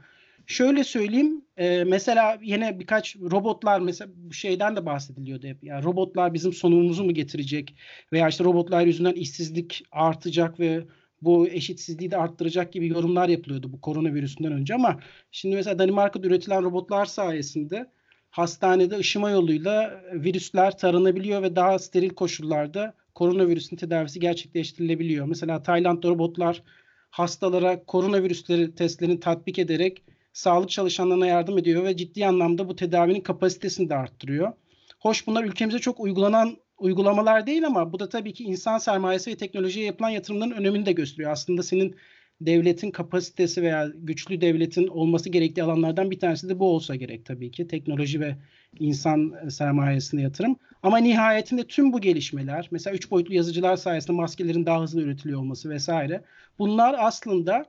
şöyle 0.47 0.83
söyleyeyim 0.83 1.41
e, 1.57 1.83
mesela 1.83 2.37
yine 2.41 2.79
birkaç 2.79 3.15
robotlar 3.15 3.79
mesela 3.79 4.11
bu 4.15 4.33
şeyden 4.33 4.75
de 4.75 4.85
bahsediliyordu 4.85 5.47
hep. 5.47 5.63
Yani 5.63 5.83
robotlar 5.83 6.33
bizim 6.33 6.53
sonumuzu 6.53 7.03
mu 7.03 7.13
getirecek 7.13 7.75
veya 8.13 8.29
işte 8.29 8.43
robotlar 8.43 8.85
yüzünden 8.85 9.13
işsizlik 9.13 9.83
artacak 9.91 10.59
ve 10.59 10.85
bu 11.21 11.47
eşitsizliği 11.47 12.11
de 12.11 12.17
arttıracak 12.17 12.73
gibi 12.73 12.87
yorumlar 12.87 13.29
yapılıyordu 13.29 13.73
bu 13.73 13.81
koronavirüsünden 13.81 14.51
önce 14.51 14.75
ama 14.75 14.99
şimdi 15.31 15.55
mesela 15.55 15.79
Danimarka'da 15.79 16.27
üretilen 16.27 16.63
robotlar 16.63 17.05
sayesinde 17.05 17.91
hastanede 18.31 18.97
ışıma 18.97 19.29
yoluyla 19.29 20.01
virüsler 20.13 20.77
taranabiliyor 20.77 21.41
ve 21.41 21.55
daha 21.55 21.79
steril 21.79 22.09
koşullarda 22.09 22.93
koronavirüsün 23.15 23.75
tedavisi 23.75 24.19
gerçekleştirilebiliyor. 24.19 25.25
Mesela 25.25 25.63
Tayland'da 25.63 26.09
robotlar 26.09 26.63
hastalara 27.09 27.83
koronavirüsleri 27.83 28.75
testlerini 28.75 29.19
tatbik 29.19 29.59
ederek 29.59 30.03
sağlık 30.33 30.69
çalışanlarına 30.69 31.27
yardım 31.27 31.57
ediyor 31.57 31.83
ve 31.83 31.97
ciddi 31.97 32.25
anlamda 32.25 32.69
bu 32.69 32.75
tedavinin 32.75 33.21
kapasitesini 33.21 33.89
de 33.89 33.95
arttırıyor. 33.95 34.53
Hoş 34.99 35.27
bunlar 35.27 35.43
ülkemize 35.43 35.79
çok 35.79 35.99
uygulanan 35.99 36.57
uygulamalar 36.77 37.47
değil 37.47 37.67
ama 37.67 37.93
bu 37.93 37.99
da 37.99 38.09
tabii 38.09 38.33
ki 38.33 38.43
insan 38.43 38.77
sermayesi 38.77 39.31
ve 39.31 39.37
teknolojiye 39.37 39.85
yapılan 39.85 40.09
yatırımların 40.09 40.51
önemini 40.51 40.85
de 40.85 40.91
gösteriyor. 40.91 41.31
Aslında 41.31 41.63
senin 41.63 41.95
devletin 42.41 42.91
kapasitesi 42.91 43.61
veya 43.61 43.87
güçlü 43.95 44.41
devletin 44.41 44.87
olması 44.87 45.29
gerektiği 45.29 45.63
alanlardan 45.63 46.11
bir 46.11 46.19
tanesi 46.19 46.49
de 46.49 46.59
bu 46.59 46.75
olsa 46.75 46.95
gerek 46.95 47.25
tabii 47.25 47.51
ki. 47.51 47.67
Teknoloji 47.67 48.19
ve 48.19 48.35
insan 48.79 49.49
sermayesine 49.49 50.21
yatırım. 50.21 50.55
Ama 50.83 50.97
nihayetinde 50.97 51.67
tüm 51.67 51.93
bu 51.93 52.01
gelişmeler, 52.01 52.67
mesela 52.71 52.95
üç 52.95 53.11
boyutlu 53.11 53.33
yazıcılar 53.33 53.75
sayesinde 53.75 54.17
maskelerin 54.17 54.65
daha 54.65 54.81
hızlı 54.81 55.01
üretiliyor 55.01 55.39
olması 55.39 55.69
vesaire. 55.69 56.23
Bunlar 56.59 56.95
aslında 56.99 57.65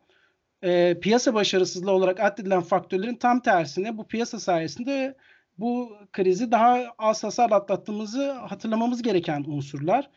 e, 0.62 1.00
piyasa 1.00 1.34
başarısızlığı 1.34 1.90
olarak 1.90 2.20
addedilen 2.20 2.60
faktörlerin 2.60 3.14
tam 3.14 3.40
tersine 3.40 3.98
bu 3.98 4.06
piyasa 4.06 4.40
sayesinde 4.40 5.16
bu 5.58 5.96
krizi 6.12 6.50
daha 6.50 6.84
az 6.98 7.24
hasar 7.24 7.50
atlattığımızı 7.50 8.32
hatırlamamız 8.32 9.02
gereken 9.02 9.44
unsurlar. 9.46 10.10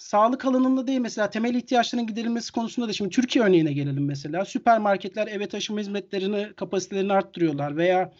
Sağlık 0.00 0.44
alanında 0.44 0.86
değil 0.86 1.00
mesela 1.00 1.30
temel 1.30 1.54
ihtiyaçların 1.54 2.06
giderilmesi 2.06 2.52
konusunda 2.52 2.88
da 2.88 2.92
şimdi 2.92 3.10
Türkiye 3.10 3.44
örneğine 3.44 3.72
gelelim 3.72 4.04
mesela. 4.04 4.44
Süpermarketler 4.44 5.26
eve 5.26 5.48
taşıma 5.48 5.80
hizmetlerini 5.80 6.52
kapasitelerini 6.56 7.12
arttırıyorlar 7.12 7.76
veya 7.76 8.12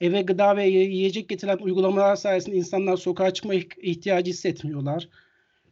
eve 0.00 0.22
gıda 0.22 0.56
ve 0.56 0.66
yiyecek 0.66 1.28
getiren 1.28 1.58
uygulamalar 1.58 2.16
sayesinde 2.16 2.56
insanlar 2.56 2.96
sokağa 2.96 3.34
çıkma 3.34 3.54
ihtiyacı 3.82 4.30
hissetmiyorlar. 4.30 5.08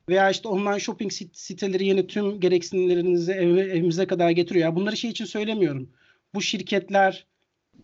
Veya 0.09 0.31
işte 0.31 0.49
online 0.49 0.81
shopping 0.81 1.13
siteleri 1.33 1.87
yeni 1.87 2.07
tüm 2.07 2.41
gereksinimlerinizi 2.41 3.33
ev, 3.33 3.57
evimize 3.57 4.07
kadar 4.07 4.31
getiriyor. 4.31 4.65
Yani 4.65 4.77
bunları 4.77 4.97
şey 4.97 5.11
için 5.11 5.25
söylemiyorum. 5.25 5.91
Bu 6.35 6.43
şirketler 6.43 7.27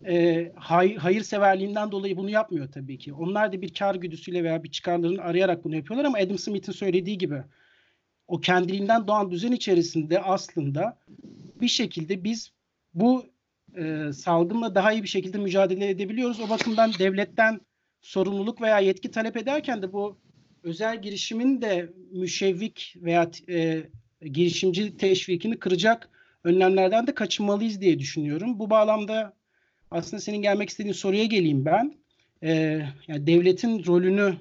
e, 0.06 0.52
hay, 0.56 0.96
hayırseverliğinden 0.96 1.92
dolayı 1.92 2.16
bunu 2.16 2.30
yapmıyor 2.30 2.72
tabii 2.72 2.98
ki. 2.98 3.12
Onlar 3.12 3.52
da 3.52 3.62
bir 3.62 3.74
kar 3.74 3.94
güdüsüyle 3.94 4.44
veya 4.44 4.64
bir 4.64 4.70
çıkarlarını 4.70 5.22
arayarak 5.22 5.64
bunu 5.64 5.76
yapıyorlar 5.76 6.04
ama 6.04 6.18
Adam 6.18 6.38
Smith'in 6.38 6.72
söylediği 6.72 7.18
gibi 7.18 7.42
o 8.28 8.40
kendiliğinden 8.40 9.06
doğan 9.06 9.30
düzen 9.30 9.52
içerisinde 9.52 10.22
aslında 10.22 10.98
bir 11.60 11.68
şekilde 11.68 12.24
biz 12.24 12.52
bu 12.94 13.26
e, 13.76 14.12
salgınla 14.12 14.74
daha 14.74 14.92
iyi 14.92 15.02
bir 15.02 15.08
şekilde 15.08 15.38
mücadele 15.38 15.88
edebiliyoruz. 15.88 16.40
O 16.40 16.48
bakımdan 16.48 16.92
devletten 16.98 17.60
sorumluluk 18.00 18.60
veya 18.60 18.78
yetki 18.78 19.10
talep 19.10 19.36
ederken 19.36 19.82
de 19.82 19.92
bu 19.92 20.18
özel 20.62 21.02
girişimin 21.02 21.62
de 21.62 21.92
müşevvik 22.12 22.94
veya 22.96 23.30
e, 23.48 23.82
girişimci 24.32 24.96
teşvikini 24.96 25.58
kıracak 25.58 26.10
önlemlerden 26.44 27.06
de 27.06 27.14
kaçınmalıyız 27.14 27.80
diye 27.80 27.98
düşünüyorum. 27.98 28.58
Bu 28.58 28.70
bağlamda 28.70 29.32
aslında 29.90 30.20
senin 30.20 30.42
gelmek 30.42 30.68
istediğin 30.68 30.92
soruya 30.92 31.24
geleyim 31.24 31.64
ben. 31.64 31.94
Ee, 32.42 32.82
yani 33.08 33.26
devletin 33.26 33.86
rolünü 33.86 34.36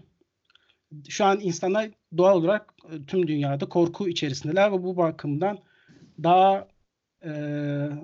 şu 1.10 1.26
an 1.26 1.40
insanlar 1.40 1.90
doğal 2.18 2.38
olarak 2.38 2.74
e, 2.92 3.06
tüm 3.06 3.28
dünyada 3.28 3.66
korku 3.66 4.10
içerisindeler 4.10 4.72
ve 4.72 4.84
bu 4.84 4.98
bakımdan 4.98 5.60
daha 6.24 6.68
e, 7.24 7.30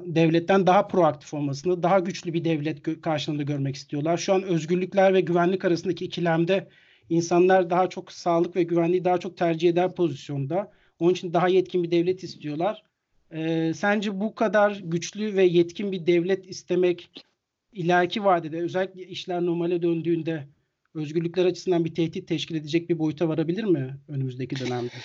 devletten 0.05 0.67
daha 0.67 0.88
proaktif 0.88 1.33
olmasını, 1.33 1.83
daha 1.83 2.00
güçlü 2.00 2.33
bir 2.33 2.43
devlet 2.43 2.79
gö- 2.88 3.01
karşılığında 3.01 3.43
görmek 3.43 3.75
istiyorlar. 3.75 4.17
Şu 4.17 4.33
an 4.33 4.43
özgürlükler 4.43 5.13
ve 5.13 5.21
güvenlik 5.21 5.65
arasındaki 5.65 6.05
ikilemde 6.05 6.67
insanlar 7.10 7.69
daha 7.69 7.89
çok 7.89 8.12
sağlık 8.12 8.55
ve 8.55 8.63
güvenliği 8.63 9.05
daha 9.05 9.17
çok 9.17 9.38
tercih 9.38 9.69
eder 9.69 9.95
pozisyonda. 9.95 10.71
Onun 11.00 11.13
için 11.13 11.33
daha 11.33 11.48
yetkin 11.48 11.83
bir 11.83 11.91
devlet 11.91 12.24
istiyorlar. 12.24 12.83
E, 13.31 13.71
sence 13.75 14.19
bu 14.19 14.36
kadar 14.36 14.81
güçlü 14.83 15.36
ve 15.36 15.43
yetkin 15.43 15.91
bir 15.91 16.07
devlet 16.07 16.50
istemek 16.50 17.25
ileriki 17.71 18.24
vadede 18.24 18.62
özellikle 18.62 19.07
işler 19.07 19.45
normale 19.45 19.81
döndüğünde 19.81 20.48
özgürlükler 20.93 21.45
açısından 21.45 21.86
bir 21.86 21.95
tehdit 21.95 22.27
teşkil 22.27 22.55
edecek 22.55 22.89
bir 22.89 23.00
boyuta 23.00 23.27
varabilir 23.27 23.63
mi 23.63 23.98
önümüzdeki 24.07 24.60
dönemde? 24.60 24.93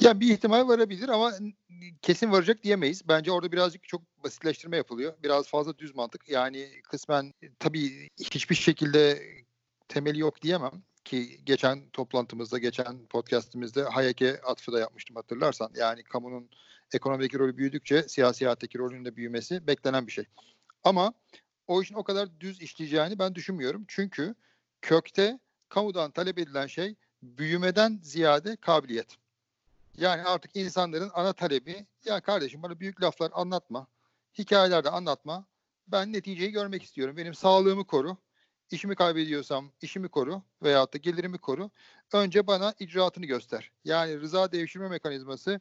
Ya 0.00 0.20
bir 0.20 0.32
ihtimal 0.32 0.68
varabilir 0.68 1.08
ama 1.08 1.32
kesin 2.02 2.32
varacak 2.32 2.62
diyemeyiz. 2.62 3.08
Bence 3.08 3.32
orada 3.32 3.52
birazcık 3.52 3.88
çok 3.88 4.02
basitleştirme 4.24 4.76
yapılıyor. 4.76 5.14
Biraz 5.22 5.48
fazla 5.48 5.78
düz 5.78 5.94
mantık. 5.94 6.28
Yani 6.28 6.68
kısmen 6.82 7.32
tabii 7.58 8.08
hiçbir 8.20 8.54
şekilde 8.54 9.22
temeli 9.88 10.18
yok 10.18 10.42
diyemem 10.42 10.82
ki 11.04 11.40
geçen 11.44 11.90
toplantımızda, 11.90 12.58
geçen 12.58 13.06
podcastimizde 13.06 13.82
Hayek'e 13.82 14.40
atfı 14.40 14.72
da 14.72 14.80
yapmıştım 14.80 15.16
hatırlarsan. 15.16 15.70
Yani 15.76 16.02
kamunun 16.02 16.48
ekonomideki 16.94 17.38
rolü 17.38 17.56
büyüdükçe 17.56 18.02
siyasi 18.02 18.44
hayattaki 18.44 18.78
rolünün 18.78 19.04
de 19.04 19.16
büyümesi 19.16 19.66
beklenen 19.66 20.06
bir 20.06 20.12
şey. 20.12 20.24
Ama 20.84 21.12
o 21.66 21.82
işin 21.82 21.94
o 21.94 22.04
kadar 22.04 22.40
düz 22.40 22.62
işleyeceğini 22.62 23.18
ben 23.18 23.34
düşünmüyorum. 23.34 23.84
Çünkü 23.88 24.34
kökte 24.82 25.38
kamudan 25.68 26.10
talep 26.10 26.38
edilen 26.38 26.66
şey 26.66 26.94
büyümeden 27.22 28.00
ziyade 28.02 28.56
kabiliyet. 28.56 29.16
Yani 29.96 30.22
artık 30.22 30.56
insanların 30.56 31.10
ana 31.14 31.32
talebi 31.32 31.86
ya 32.04 32.20
kardeşim 32.20 32.62
bana 32.62 32.80
büyük 32.80 33.02
laflar 33.02 33.30
anlatma. 33.34 33.86
Hikayeler 34.38 34.84
de 34.84 34.90
anlatma. 34.90 35.44
Ben 35.88 36.12
neticeyi 36.12 36.50
görmek 36.50 36.82
istiyorum. 36.82 37.16
Benim 37.16 37.34
sağlığımı 37.34 37.86
koru. 37.86 38.16
İşimi 38.70 38.94
kaybediyorsam 38.94 39.72
işimi 39.82 40.08
koru 40.08 40.42
veyahut 40.62 40.94
da 40.94 40.98
gelirimi 40.98 41.38
koru. 41.38 41.70
Önce 42.12 42.46
bana 42.46 42.74
icraatını 42.78 43.26
göster. 43.26 43.72
Yani 43.84 44.20
rıza 44.20 44.52
devşirme 44.52 44.88
mekanizması 44.88 45.60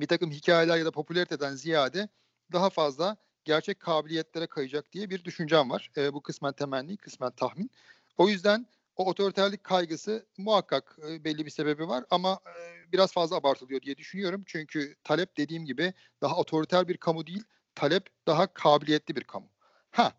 bir 0.00 0.06
takım 0.06 0.30
hikayeler 0.30 0.76
ya 0.76 0.84
da 0.84 0.90
popülariteden 0.90 1.54
ziyade 1.54 2.08
daha 2.52 2.70
fazla 2.70 3.16
gerçek 3.44 3.80
kabiliyetlere 3.80 4.46
kayacak 4.46 4.92
diye 4.92 5.10
bir 5.10 5.24
düşüncem 5.24 5.70
var. 5.70 5.90
E, 5.96 6.12
bu 6.12 6.22
kısmen 6.22 6.52
temenni, 6.52 6.96
kısmen 6.96 7.30
tahmin. 7.30 7.70
O 8.16 8.28
yüzden 8.28 8.66
o 8.96 9.06
otoriterlik 9.06 9.64
kaygısı 9.64 10.26
muhakkak 10.38 10.98
e, 11.08 11.24
belli 11.24 11.46
bir 11.46 11.50
sebebi 11.50 11.88
var 11.88 12.04
ama 12.10 12.40
e, 12.46 12.92
biraz 12.92 13.12
fazla 13.12 13.36
abartılıyor 13.36 13.82
diye 13.82 13.96
düşünüyorum. 13.96 14.42
Çünkü 14.46 14.96
talep 15.04 15.36
dediğim 15.36 15.64
gibi 15.64 15.94
daha 16.22 16.36
otoriter 16.36 16.88
bir 16.88 16.96
kamu 16.96 17.26
değil, 17.26 17.44
talep 17.74 18.06
daha 18.26 18.46
kabiliyetli 18.46 19.16
bir 19.16 19.24
kamu. 19.24 19.48
Ha, 19.90 20.12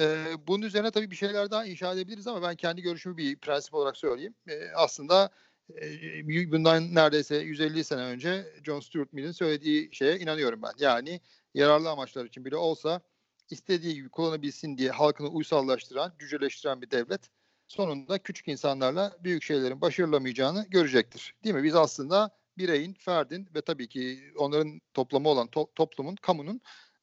e, 0.00 0.24
bunun 0.46 0.62
üzerine 0.66 0.90
tabii 0.90 1.10
bir 1.10 1.16
şeyler 1.16 1.50
daha 1.50 1.66
inşa 1.66 1.92
edebiliriz 1.92 2.26
ama 2.26 2.42
ben 2.42 2.56
kendi 2.56 2.82
görüşümü 2.82 3.16
bir 3.16 3.36
prensip 3.36 3.74
olarak 3.74 3.96
söyleyeyim. 3.96 4.34
E, 4.48 4.70
aslında 4.74 5.30
e, 5.82 6.52
bundan 6.52 6.94
neredeyse 6.94 7.36
150 7.36 7.84
sene 7.84 8.02
önce 8.02 8.46
John 8.64 8.80
Stuart 8.80 9.12
Mill'in 9.12 9.32
söylediği 9.32 9.88
şeye 9.92 10.18
inanıyorum 10.18 10.62
ben. 10.62 10.72
Yani 10.78 11.20
yararlı 11.54 11.90
amaçlar 11.90 12.24
için 12.24 12.44
bile 12.44 12.56
olsa 12.56 13.00
istediği 13.50 13.94
gibi 13.94 14.08
kullanabilsin 14.08 14.78
diye 14.78 14.90
halkını 14.90 15.28
uysallaştıran, 15.28 16.12
cüceleştiren 16.18 16.82
bir 16.82 16.90
devlet 16.90 17.20
sonunda 17.66 18.18
küçük 18.18 18.48
insanlarla 18.48 19.16
büyük 19.24 19.42
şeylerin 19.42 19.80
başarılamayacağını 19.80 20.66
görecektir. 20.68 21.34
Değil 21.44 21.54
mi? 21.54 21.62
Biz 21.62 21.74
aslında 21.74 22.30
bireyin, 22.58 22.94
ferdin 22.94 23.48
ve 23.54 23.60
tabii 23.62 23.88
ki 23.88 24.32
onların 24.36 24.80
toplamı 24.94 25.28
olan 25.28 25.46
to- 25.46 25.68
toplumun, 25.74 26.16
kamunun 26.16 26.60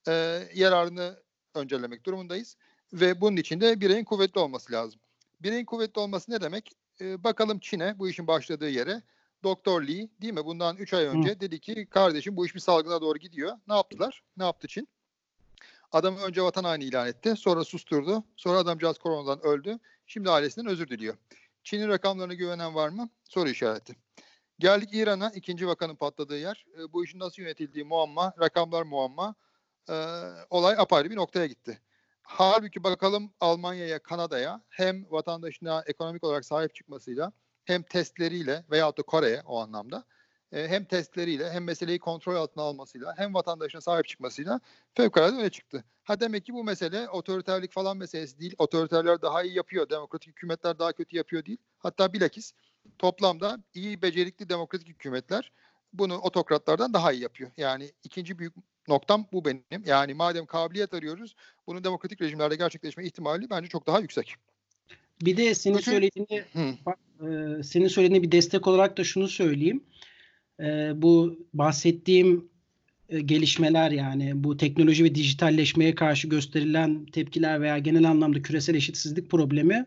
e, 0.08 0.44
yararını 0.56 1.24
öncelemek 1.56 2.06
durumundayız. 2.06 2.58
Ve 2.94 3.22
bunun 3.22 3.38
için 3.38 3.62
de 3.62 3.82
bireyin 3.82 4.04
kuvvetli 4.04 4.40
olması 4.40 4.74
lazım. 4.74 5.02
Bireyin 5.40 5.66
kuvvetli 5.66 6.00
olması 6.00 6.32
ne 6.32 6.42
demek? 6.42 6.72
E, 7.02 7.24
bakalım 7.24 7.60
Çin'e, 7.60 8.00
bu 8.00 8.10
işin 8.10 8.28
başladığı 8.28 8.70
yere. 8.70 9.02
Doktor 9.44 9.82
Lee 9.82 10.10
değil 10.22 10.34
mi? 10.34 10.46
Bundan 10.46 10.78
3 10.78 10.94
ay 10.94 11.06
önce 11.06 11.30
Hı. 11.30 11.40
dedi 11.40 11.60
ki 11.60 11.88
kardeşim 11.90 12.38
bu 12.38 12.46
iş 12.46 12.56
bir 12.56 12.60
salgına 12.60 13.02
doğru 13.02 13.18
gidiyor. 13.18 13.58
Ne 13.68 13.74
yaptılar? 13.74 14.24
Ne 14.38 14.44
yaptı 14.44 14.68
Çin? 14.68 14.88
Adamı 15.94 16.20
önce 16.20 16.42
vatan 16.42 16.64
haini 16.64 16.84
ilan 16.84 17.08
etti. 17.08 17.36
Sonra 17.36 17.64
susturdu. 17.64 18.24
Sonra 18.38 18.58
adamcağız 18.58 18.98
koronadan 18.98 19.46
öldü. 19.46 19.80
Şimdi 20.08 20.30
ailesinden 20.30 20.72
özür 20.72 20.88
diliyor. 20.88 21.18
Çin'in 21.64 21.88
rakamlarına 21.88 22.34
güvenen 22.34 22.76
var 22.76 22.90
mı? 22.90 23.10
Soru 23.24 23.50
işareti. 23.50 23.96
Geldik 24.60 24.90
İran'a 24.94 25.30
ikinci 25.30 25.68
vakanın 25.68 25.96
patladığı 25.96 26.38
yer. 26.38 26.66
E, 26.80 26.94
bu 26.94 27.04
işin 27.04 27.20
nasıl 27.20 27.42
yönetildiği 27.42 27.86
muamma, 27.86 28.34
rakamlar 28.40 28.84
muamma. 28.84 29.36
E, 29.90 29.94
olay 30.50 30.76
apayrı 30.78 31.10
bir 31.10 31.16
noktaya 31.16 31.46
gitti. 31.46 31.82
Halbuki 32.24 32.84
bakalım 32.84 33.34
Almanya'ya, 33.40 34.00
Kanada'ya 34.00 34.62
hem 34.70 35.12
vatandaşına 35.12 35.84
ekonomik 35.88 36.24
olarak 36.24 36.46
sahip 36.46 36.76
çıkmasıyla 36.76 37.32
hem 37.66 37.84
testleriyle 37.84 38.66
veyahut 38.72 38.98
da 38.98 39.02
Kore'ye 39.02 39.42
o 39.46 39.60
anlamda 39.60 40.06
e, 40.54 40.68
hem 40.68 40.86
testleriyle 40.86 41.52
hem 41.52 41.64
meseleyi 41.64 42.00
kontrol 42.00 42.36
altına 42.36 42.64
almasıyla 42.64 43.14
hem 43.18 43.34
vatandaşına 43.34 43.82
sahip 43.82 44.08
çıkmasıyla 44.08 44.60
fevkalade 44.94 45.36
öne 45.36 45.50
çıktı. 45.50 45.84
Ha 46.04 46.20
demek 46.20 46.46
ki 46.46 46.54
bu 46.54 46.64
mesele 46.64 47.10
otoriterlik 47.10 47.72
falan 47.72 47.98
meselesi 47.98 48.40
değil. 48.40 48.56
Otoriterler 48.58 49.22
daha 49.22 49.44
iyi 49.44 49.56
yapıyor. 49.56 49.90
Demokratik 49.90 50.30
hükümetler 50.30 50.80
daha 50.80 50.94
kötü 50.94 51.18
yapıyor 51.18 51.46
değil. 51.46 51.58
Hatta 51.80 52.14
bilakis 52.14 52.54
toplamda 53.00 53.58
iyi 53.74 54.02
becerikli 54.02 54.50
demokratik 54.50 54.88
hükümetler 54.88 55.52
bunu 55.94 56.18
otokratlardan 56.18 56.94
daha 56.94 57.12
iyi 57.12 57.22
yapıyor. 57.22 57.52
Yani 57.58 57.92
ikinci 58.04 58.40
büyük 58.40 58.54
noktam 58.88 59.28
bu 59.34 59.46
benim. 59.46 59.84
Yani 59.86 60.14
madem 60.14 60.46
kabiliyet 60.46 60.94
arıyoruz 60.94 61.36
bunun 61.68 61.84
demokratik 61.84 62.22
rejimlerde 62.22 62.56
gerçekleşme 62.56 63.06
ihtimali 63.06 63.50
bence 63.50 63.70
çok 63.70 63.88
daha 63.88 64.00
yüksek. 64.00 64.36
Bir 65.22 65.38
de 65.38 65.56
senin 65.56 65.78
Bütün... 65.78 65.92
söylediğini 65.92 66.44
e, 67.22 67.64
senin 67.64 67.88
söylediğine 67.88 68.24
bir 68.24 68.32
destek 68.32 68.68
olarak 68.68 68.98
da 68.98 69.04
şunu 69.04 69.28
söyleyeyim. 69.28 69.84
E, 70.64 70.92
bu 71.02 71.40
bahsettiğim 71.54 72.50
e, 73.10 73.22
gelişmeler 73.22 73.92
yani 73.92 74.44
bu 74.44 74.58
teknoloji 74.58 75.04
ve 75.04 75.16
dijitalleşmeye 75.16 75.96
karşı 75.96 76.28
gösterilen 76.28 77.06
tepkiler 77.06 77.62
veya 77.62 77.78
genel 77.78 78.10
anlamda 78.10 78.42
küresel 78.42 78.76
eşitsizlik 78.76 79.30
problemi 79.30 79.86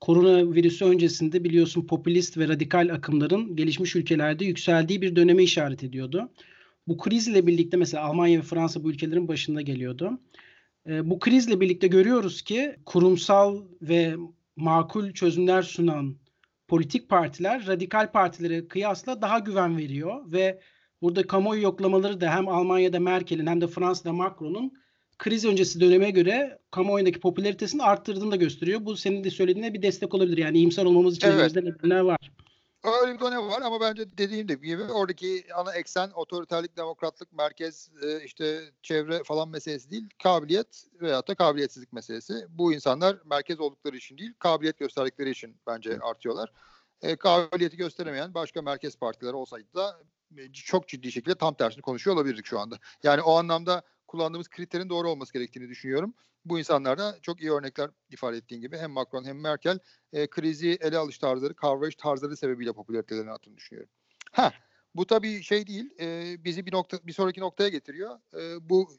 koronavirüsü 0.00 0.84
öncesinde 0.84 1.44
biliyorsun 1.44 1.86
popülist 1.86 2.38
ve 2.38 2.48
radikal 2.48 2.94
akımların 2.94 3.56
gelişmiş 3.56 3.96
ülkelerde 3.96 4.44
yükseldiği 4.44 5.02
bir 5.02 5.16
döneme 5.16 5.42
işaret 5.42 5.84
ediyordu. 5.84 6.30
Bu 6.88 6.98
krizle 6.98 7.46
birlikte 7.46 7.76
mesela 7.76 8.04
Almanya 8.04 8.38
ve 8.38 8.42
Fransa 8.42 8.84
bu 8.84 8.90
ülkelerin 8.90 9.28
başında 9.28 9.60
geliyordu. 9.60 10.20
E, 10.88 11.10
bu 11.10 11.18
krizle 11.18 11.60
birlikte 11.60 11.86
görüyoruz 11.86 12.42
ki 12.42 12.76
kurumsal 12.86 13.62
ve 13.82 14.16
makul 14.56 15.12
çözümler 15.12 15.62
sunan 15.62 16.16
politik 16.72 17.08
partiler 17.08 17.66
radikal 17.66 18.12
partilere 18.12 18.68
kıyasla 18.68 19.22
daha 19.22 19.38
güven 19.38 19.78
veriyor 19.78 20.32
ve 20.32 20.60
burada 21.02 21.26
kamuoyu 21.26 21.62
yoklamaları 21.62 22.20
da 22.20 22.36
hem 22.36 22.48
Almanya'da 22.48 23.00
Merkel'in 23.00 23.46
hem 23.46 23.60
de 23.60 23.66
Fransa'da 23.66 24.12
Macron'un 24.12 24.72
kriz 25.18 25.44
öncesi 25.44 25.80
döneme 25.80 26.10
göre 26.10 26.58
kamuoyundaki 26.70 27.20
popülaritesini 27.20 27.82
arttırdığını 27.82 28.30
da 28.30 28.36
gösteriyor. 28.36 28.80
Bu 28.84 28.96
senin 28.96 29.24
de 29.24 29.30
söylediğine 29.30 29.74
bir 29.74 29.82
destek 29.82 30.14
olabilir. 30.14 30.38
Yani 30.38 30.56
iyimser 30.56 30.84
olmamız 30.84 31.16
için 31.16 31.28
evet. 31.28 31.54
nedenler 31.54 32.00
var. 32.00 32.18
Öyle 32.84 33.14
bir 33.14 33.20
dönem 33.20 33.48
var 33.48 33.62
ama 33.62 33.80
bence 33.80 34.18
dediğim 34.18 34.46
gibi 34.46 34.82
oradaki 34.82 35.44
ana 35.54 35.74
eksen 35.74 36.10
otoriterlik, 36.14 36.76
demokratlık, 36.76 37.32
merkez, 37.32 37.90
e, 38.02 38.24
işte 38.24 38.60
çevre 38.82 39.24
falan 39.24 39.48
meselesi 39.48 39.90
değil. 39.90 40.08
Kabiliyet 40.22 40.86
veyahut 41.00 41.28
da 41.28 41.34
kabiliyetsizlik 41.34 41.92
meselesi. 41.92 42.46
Bu 42.48 42.72
insanlar 42.72 43.16
merkez 43.24 43.60
oldukları 43.60 43.96
için 43.96 44.18
değil, 44.18 44.34
kabiliyet 44.38 44.78
gösterdikleri 44.78 45.30
için 45.30 45.56
bence 45.66 45.98
artıyorlar. 46.00 46.52
E, 47.02 47.16
kabiliyeti 47.16 47.76
gösteremeyen 47.76 48.34
başka 48.34 48.62
merkez 48.62 48.96
partiler 48.96 49.32
olsaydı 49.32 49.74
da 49.74 49.96
e, 50.36 50.52
çok 50.52 50.88
ciddi 50.88 51.12
şekilde 51.12 51.34
tam 51.34 51.54
tersini 51.54 51.82
konuşuyor 51.82 52.16
olabilirdik 52.16 52.46
şu 52.46 52.60
anda. 52.60 52.78
Yani 53.02 53.22
o 53.22 53.38
anlamda 53.38 53.82
kullandığımız 54.12 54.48
kriterin 54.48 54.88
doğru 54.88 55.10
olması 55.10 55.32
gerektiğini 55.32 55.68
düşünüyorum. 55.68 56.14
Bu 56.44 56.58
insanlar 56.58 56.98
da 56.98 57.18
çok 57.22 57.40
iyi 57.40 57.52
örnekler 57.52 57.90
ifade 58.10 58.36
ettiğin 58.36 58.60
gibi 58.60 58.78
hem 58.78 58.90
Macron 58.90 59.24
hem 59.24 59.40
Merkel 59.40 59.78
e, 60.12 60.26
krizi 60.26 60.78
ele 60.80 60.98
alış 60.98 61.18
tarzları, 61.18 61.54
kavrayış 61.54 61.96
tarzları 61.96 62.36
sebebiyle 62.36 62.72
popülaritelerini 62.72 63.30
attığını 63.30 63.56
düşünüyorum. 63.56 63.90
Ha, 64.32 64.52
bu 64.94 65.06
tabii 65.06 65.42
şey 65.42 65.66
değil, 65.66 65.90
e, 66.00 66.36
bizi 66.44 66.66
bir 66.66 66.72
nokta 66.72 66.98
bir 67.06 67.12
sonraki 67.12 67.40
noktaya 67.40 67.68
getiriyor. 67.68 68.18
E, 68.34 68.68
bu 68.70 68.90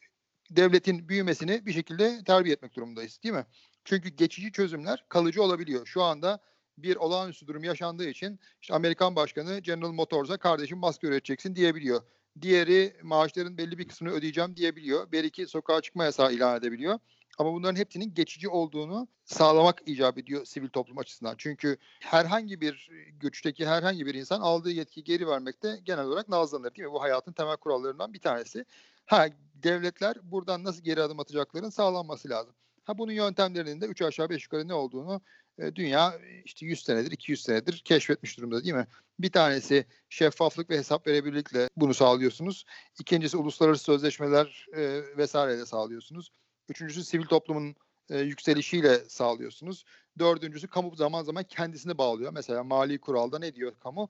devletin 0.51 1.09
büyümesini 1.09 1.65
bir 1.65 1.73
şekilde 1.73 2.23
terbiye 2.23 2.53
etmek 2.53 2.75
durumundayız, 2.75 3.19
değil 3.23 3.35
mi? 3.35 3.45
Çünkü 3.85 4.09
geçici 4.09 4.51
çözümler 4.51 5.05
kalıcı 5.09 5.43
olabiliyor. 5.43 5.85
Şu 5.87 6.03
anda 6.03 6.39
bir 6.77 6.95
olağanüstü 6.95 7.47
durum 7.47 7.63
yaşandığı 7.63 8.09
için 8.09 8.39
işte 8.61 8.73
Amerikan 8.73 9.15
Başkanı 9.15 9.59
General 9.59 9.91
Motors'a 9.91 10.37
kardeşim 10.37 10.77
maske 10.77 11.07
üreteceksin 11.07 11.55
diyebiliyor. 11.55 12.01
Diğeri 12.41 12.93
maaşların 13.03 13.57
belli 13.57 13.77
bir 13.77 13.87
kısmını 13.87 14.13
ödeyeceğim 14.13 14.55
diyebiliyor. 14.55 15.11
Bir 15.11 15.23
iki 15.23 15.47
sokağa 15.47 15.81
çıkma 15.81 16.03
yasağı 16.03 16.33
ilan 16.33 16.57
edebiliyor. 16.57 16.99
Ama 17.37 17.53
bunların 17.53 17.75
hepsinin 17.75 18.13
geçici 18.13 18.49
olduğunu 18.49 19.07
sağlamak 19.25 19.81
icap 19.85 20.17
ediyor 20.17 20.45
sivil 20.45 20.69
toplum 20.69 20.97
açısından. 20.97 21.35
Çünkü 21.37 21.77
herhangi 21.99 22.61
bir 22.61 22.89
güçteki 23.19 23.67
herhangi 23.67 24.05
bir 24.05 24.13
insan 24.13 24.41
aldığı 24.41 24.71
yetkiyi 24.71 25.03
geri 25.03 25.27
vermekte 25.27 25.79
genel 25.83 26.05
olarak 26.05 26.29
nazlanır 26.29 26.75
değil 26.75 26.87
mi? 26.87 26.93
Bu 26.93 27.01
hayatın 27.01 27.33
temel 27.33 27.57
kurallarından 27.57 28.13
bir 28.13 28.19
tanesi. 28.19 28.65
Ha 29.05 29.27
devletler 29.55 30.17
buradan 30.23 30.63
nasıl 30.63 30.83
geri 30.83 31.01
adım 31.01 31.19
atacakların 31.19 31.69
sağlanması 31.69 32.29
lazım. 32.29 32.53
Ha 32.83 32.97
bunun 32.97 33.11
yöntemlerinin 33.11 33.81
de 33.81 33.85
3 33.85 34.01
aşağı 34.01 34.29
5 34.29 34.43
yukarı 34.43 34.67
ne 34.67 34.73
olduğunu 34.73 35.21
e, 35.59 35.75
dünya 35.75 36.19
işte 36.45 36.65
100 36.65 36.83
senedir 36.83 37.11
200 37.11 37.43
senedir 37.43 37.77
keşfetmiş 37.85 38.37
durumda 38.37 38.63
değil 38.63 38.75
mi? 38.75 38.87
Bir 39.19 39.31
tanesi 39.31 39.85
şeffaflık 40.09 40.69
ve 40.69 40.77
hesap 40.77 41.07
verebilirlikle 41.07 41.69
bunu 41.77 41.93
sağlıyorsunuz. 41.93 42.65
İkincisi 42.99 43.37
uluslararası 43.37 43.83
sözleşmeler 43.83 44.67
e, 44.73 45.01
vesaireyle 45.17 45.65
sağlıyorsunuz. 45.65 46.31
Üçüncüsü 46.69 47.03
sivil 47.03 47.25
toplumun 47.25 47.75
e, 48.09 48.19
yükselişiyle 48.19 48.99
sağlıyorsunuz. 48.99 49.85
Dördüncüsü 50.19 50.67
kamu 50.67 50.95
zaman 50.95 51.23
zaman 51.23 51.43
kendisini 51.43 51.97
bağlıyor. 51.97 52.33
Mesela 52.33 52.63
mali 52.63 52.99
kuralda 52.99 53.39
ne 53.39 53.55
diyor 53.55 53.73
kamu? 53.79 54.09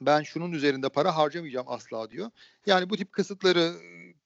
Ben 0.00 0.22
şunun 0.22 0.52
üzerinde 0.52 0.88
para 0.88 1.16
harcamayacağım 1.16 1.68
asla 1.68 2.10
diyor. 2.10 2.30
Yani 2.66 2.90
bu 2.90 2.96
tip 2.96 3.12
kısıtları 3.12 3.74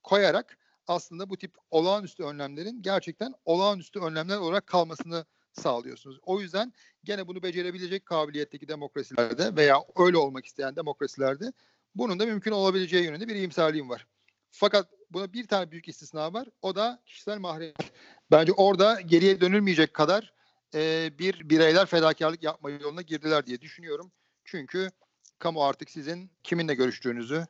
koyarak 0.03 0.59
aslında 0.87 1.31
bu 1.31 1.37
tip 1.37 1.55
olağanüstü 1.71 2.23
önlemlerin 2.23 2.83
gerçekten 2.83 3.35
olağanüstü 3.45 4.01
önlemler 4.01 4.37
olarak 4.37 4.67
kalmasını 4.67 5.25
sağlıyorsunuz. 5.53 6.19
O 6.23 6.41
yüzden 6.41 6.73
gene 7.05 7.29
bunu 7.29 7.43
becerebilecek 7.43 8.07
kabiliyetteki 8.07 8.69
demokrasilerde 8.69 9.57
veya 9.57 9.85
öyle 9.97 10.17
olmak 10.17 10.47
isteyen 10.47 10.77
demokrasilerde 10.77 11.53
bunun 11.95 12.19
da 12.19 12.27
mümkün 12.27 12.53
olabileceği 12.53 13.05
yönünde 13.05 13.29
bir 13.29 13.35
iyimserliğim 13.35 13.91
var. 13.91 14.07
Fakat 14.51 14.89
buna 15.11 15.33
bir 15.33 15.47
tane 15.47 15.71
büyük 15.71 15.89
istisna 15.89 16.33
var. 16.33 16.49
O 16.63 16.77
da 16.77 17.03
kişisel 17.07 17.39
mahremiyet. 17.39 17.93
Bence 18.31 18.53
orada 18.53 19.01
geriye 19.01 19.41
dönülmeyecek 19.41 19.95
kadar 19.95 20.33
e, 20.75 21.11
bir 21.19 21.51
bireyler 21.51 21.87
fedakarlık 21.87 22.43
yapma 22.43 22.71
yoluna 22.71 23.03
girdiler 23.03 23.47
diye 23.47 23.61
düşünüyorum. 23.61 24.13
Çünkü 24.45 24.91
kamu 25.39 25.65
artık 25.65 25.91
sizin 25.91 26.31
kiminle 26.43 26.75
görüştüğünüzü, 26.75 27.47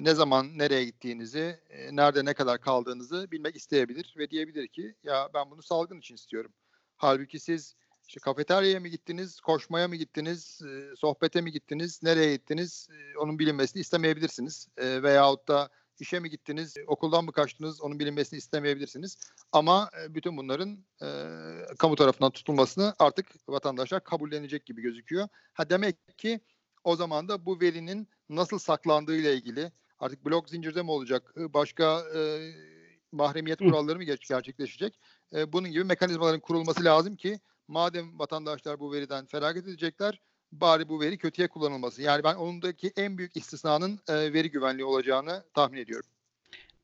ne 0.00 0.14
zaman 0.14 0.58
nereye 0.58 0.84
gittiğinizi, 0.84 1.60
nerede 1.90 2.24
ne 2.24 2.34
kadar 2.34 2.60
kaldığınızı 2.60 3.30
bilmek 3.30 3.56
isteyebilir 3.56 4.14
ve 4.18 4.30
diyebilir 4.30 4.68
ki 4.68 4.94
ya 5.02 5.28
ben 5.34 5.50
bunu 5.50 5.62
salgın 5.62 5.98
için 5.98 6.14
istiyorum. 6.14 6.52
Halbuki 6.98 7.40
siz 7.40 7.74
işte 8.08 8.20
kafeteryaya 8.20 8.80
mı 8.80 8.88
gittiniz, 8.88 9.40
koşmaya 9.40 9.88
mı 9.88 9.96
gittiniz, 9.96 10.60
e, 10.62 10.96
sohbete 10.96 11.40
mi 11.40 11.52
gittiniz, 11.52 12.02
nereye 12.02 12.36
gittiniz 12.36 12.88
e, 12.90 13.18
onun 13.18 13.38
bilinmesini 13.38 13.80
istemeyebilirsiniz. 13.80 14.68
E, 14.76 15.02
veyahut 15.02 15.48
da 15.48 15.68
işe 16.00 16.20
mi 16.20 16.30
gittiniz, 16.30 16.74
okuldan 16.86 17.24
mı 17.24 17.32
kaçtınız 17.32 17.80
onun 17.80 17.98
bilinmesini 17.98 18.38
istemeyebilirsiniz. 18.38 19.18
Ama 19.52 19.90
e, 20.02 20.14
bütün 20.14 20.36
bunların 20.36 20.78
e, 21.02 21.08
kamu 21.78 21.96
tarafından 21.96 22.30
tutulmasını 22.30 22.94
artık 22.98 23.26
vatandaşlar 23.48 24.04
kabullenecek 24.04 24.66
gibi 24.66 24.82
gözüküyor. 24.82 25.28
Ha 25.52 25.70
demek 25.70 26.18
ki 26.18 26.40
o 26.84 26.96
zaman 26.96 27.28
da 27.28 27.46
bu 27.46 27.60
verinin 27.60 28.08
nasıl 28.28 28.58
saklandığı 28.58 29.16
ile 29.16 29.34
ilgili 29.34 29.72
artık 29.98 30.24
blok 30.24 30.48
zincirde 30.48 30.82
mi 30.82 30.90
olacak, 30.90 31.34
başka 31.36 32.02
e, 32.14 32.52
mahremiyet 33.12 33.58
kuralları 33.58 33.96
mı 33.96 34.04
gerçekleşecek? 34.04 35.00
E, 35.34 35.52
bunun 35.52 35.70
gibi 35.70 35.84
mekanizmaların 35.84 36.40
kurulması 36.40 36.84
lazım 36.84 37.16
ki 37.16 37.40
madem 37.68 38.18
vatandaşlar 38.18 38.80
bu 38.80 38.92
veriden 38.92 39.26
feragat 39.26 39.64
edecekler 39.64 40.20
bari 40.52 40.88
bu 40.88 41.00
veri 41.00 41.18
kötüye 41.18 41.48
kullanılması. 41.48 42.02
Yani 42.02 42.24
ben 42.24 42.34
onundaki 42.34 42.92
en 42.96 43.18
büyük 43.18 43.36
istisnanın 43.36 43.98
e, 44.08 44.32
veri 44.32 44.50
güvenliği 44.50 44.84
olacağını 44.84 45.44
tahmin 45.54 45.78
ediyorum. 45.78 46.10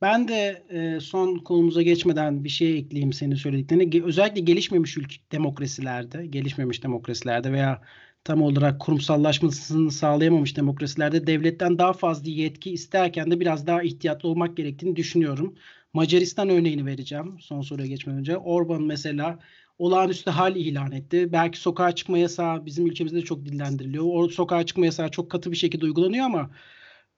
Ben 0.02 0.28
de 0.28 0.64
e, 0.70 1.00
son 1.00 1.38
konumuza 1.38 1.82
geçmeden 1.82 2.44
bir 2.44 2.48
şey 2.48 2.78
ekleyeyim 2.78 3.12
senin 3.12 3.34
söylediklerine. 3.34 4.04
Özellikle 4.04 4.40
gelişmemiş 4.40 4.96
ülke 4.96 5.16
demokrasilerde, 5.32 6.26
gelişmemiş 6.26 6.82
demokrasilerde 6.82 7.52
veya 7.52 7.82
tam 8.24 8.42
olarak 8.42 8.80
kurumsallaşmasını 8.80 9.90
sağlayamamış 9.90 10.56
demokrasilerde 10.56 11.26
devletten 11.26 11.78
daha 11.78 11.92
fazla 11.92 12.30
yetki 12.30 12.70
isterken 12.70 13.30
de 13.30 13.40
biraz 13.40 13.66
daha 13.66 13.82
ihtiyatlı 13.82 14.28
olmak 14.28 14.56
gerektiğini 14.56 14.96
düşünüyorum. 14.96 15.54
Macaristan 15.94 16.48
örneğini 16.48 16.87
vereceğim 16.87 17.37
son 17.40 17.61
soruya 17.61 17.87
geçmeden 17.87 18.18
önce. 18.18 18.37
Orban 18.37 18.83
mesela 18.83 19.38
olağanüstü 19.78 20.30
hal 20.30 20.57
ilan 20.57 20.92
etti. 20.92 21.33
Belki 21.33 21.59
sokağa 21.59 21.92
çıkma 21.92 22.18
yasağı 22.18 22.66
bizim 22.66 22.87
ülkemizde 22.87 23.16
de 23.16 23.22
çok 23.22 23.44
dillendiriliyor. 23.44 24.04
O 24.07 24.28
sokağa 24.28 24.66
çıkma 24.66 24.87
yasağı 24.87 25.11
çok 25.11 25.30
katı 25.30 25.50
bir 25.50 25.57
şekilde 25.57 25.85
uygulanıyor 25.85 26.24
ama 26.24 26.50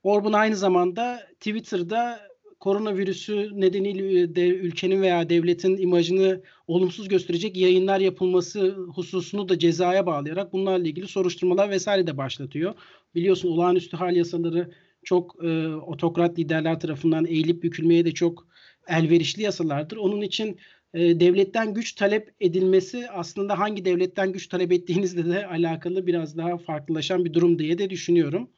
Orban 0.02 0.32
aynı 0.32 0.56
zamanda 0.56 1.20
Twitter'da 1.40 2.20
koronavirüsü 2.60 3.50
nedeniyle 3.54 4.34
de 4.34 4.48
ülkenin 4.48 5.02
veya 5.02 5.28
devletin 5.28 5.76
imajını 5.76 6.42
olumsuz 6.66 7.08
gösterecek 7.08 7.56
yayınlar 7.56 8.00
yapılması 8.00 8.70
hususunu 8.94 9.48
da 9.48 9.58
cezaya 9.58 10.06
bağlayarak 10.06 10.52
bunlarla 10.52 10.88
ilgili 10.88 11.08
soruşturmalar 11.08 11.70
vesaire 11.70 12.06
de 12.06 12.16
başlatıyor. 12.16 12.74
Biliyorsun 13.14 13.48
olağanüstü 13.48 13.96
hal 13.96 14.16
yasaları 14.16 14.70
çok 15.04 15.44
e, 15.44 15.68
otokrat 15.68 16.38
liderler 16.38 16.80
tarafından 16.80 17.26
eğilip 17.26 17.62
bükülmeye 17.62 18.04
de 18.04 18.12
çok 18.12 18.46
elverişli 18.88 19.42
yasalardır. 19.42 19.96
Onun 19.96 20.20
için 20.20 20.58
e, 20.94 21.20
devletten 21.20 21.74
güç 21.74 21.92
talep 21.92 22.34
edilmesi 22.40 23.10
aslında 23.10 23.58
hangi 23.58 23.84
devletten 23.84 24.32
güç 24.32 24.46
talep 24.46 24.72
ettiğinizle 24.72 25.24
de 25.24 25.46
alakalı 25.46 26.06
biraz 26.06 26.36
daha 26.36 26.58
farklılaşan 26.58 27.24
bir 27.24 27.34
durum 27.34 27.58
diye 27.58 27.78
de 27.78 27.90
düşünüyorum. 27.90 28.50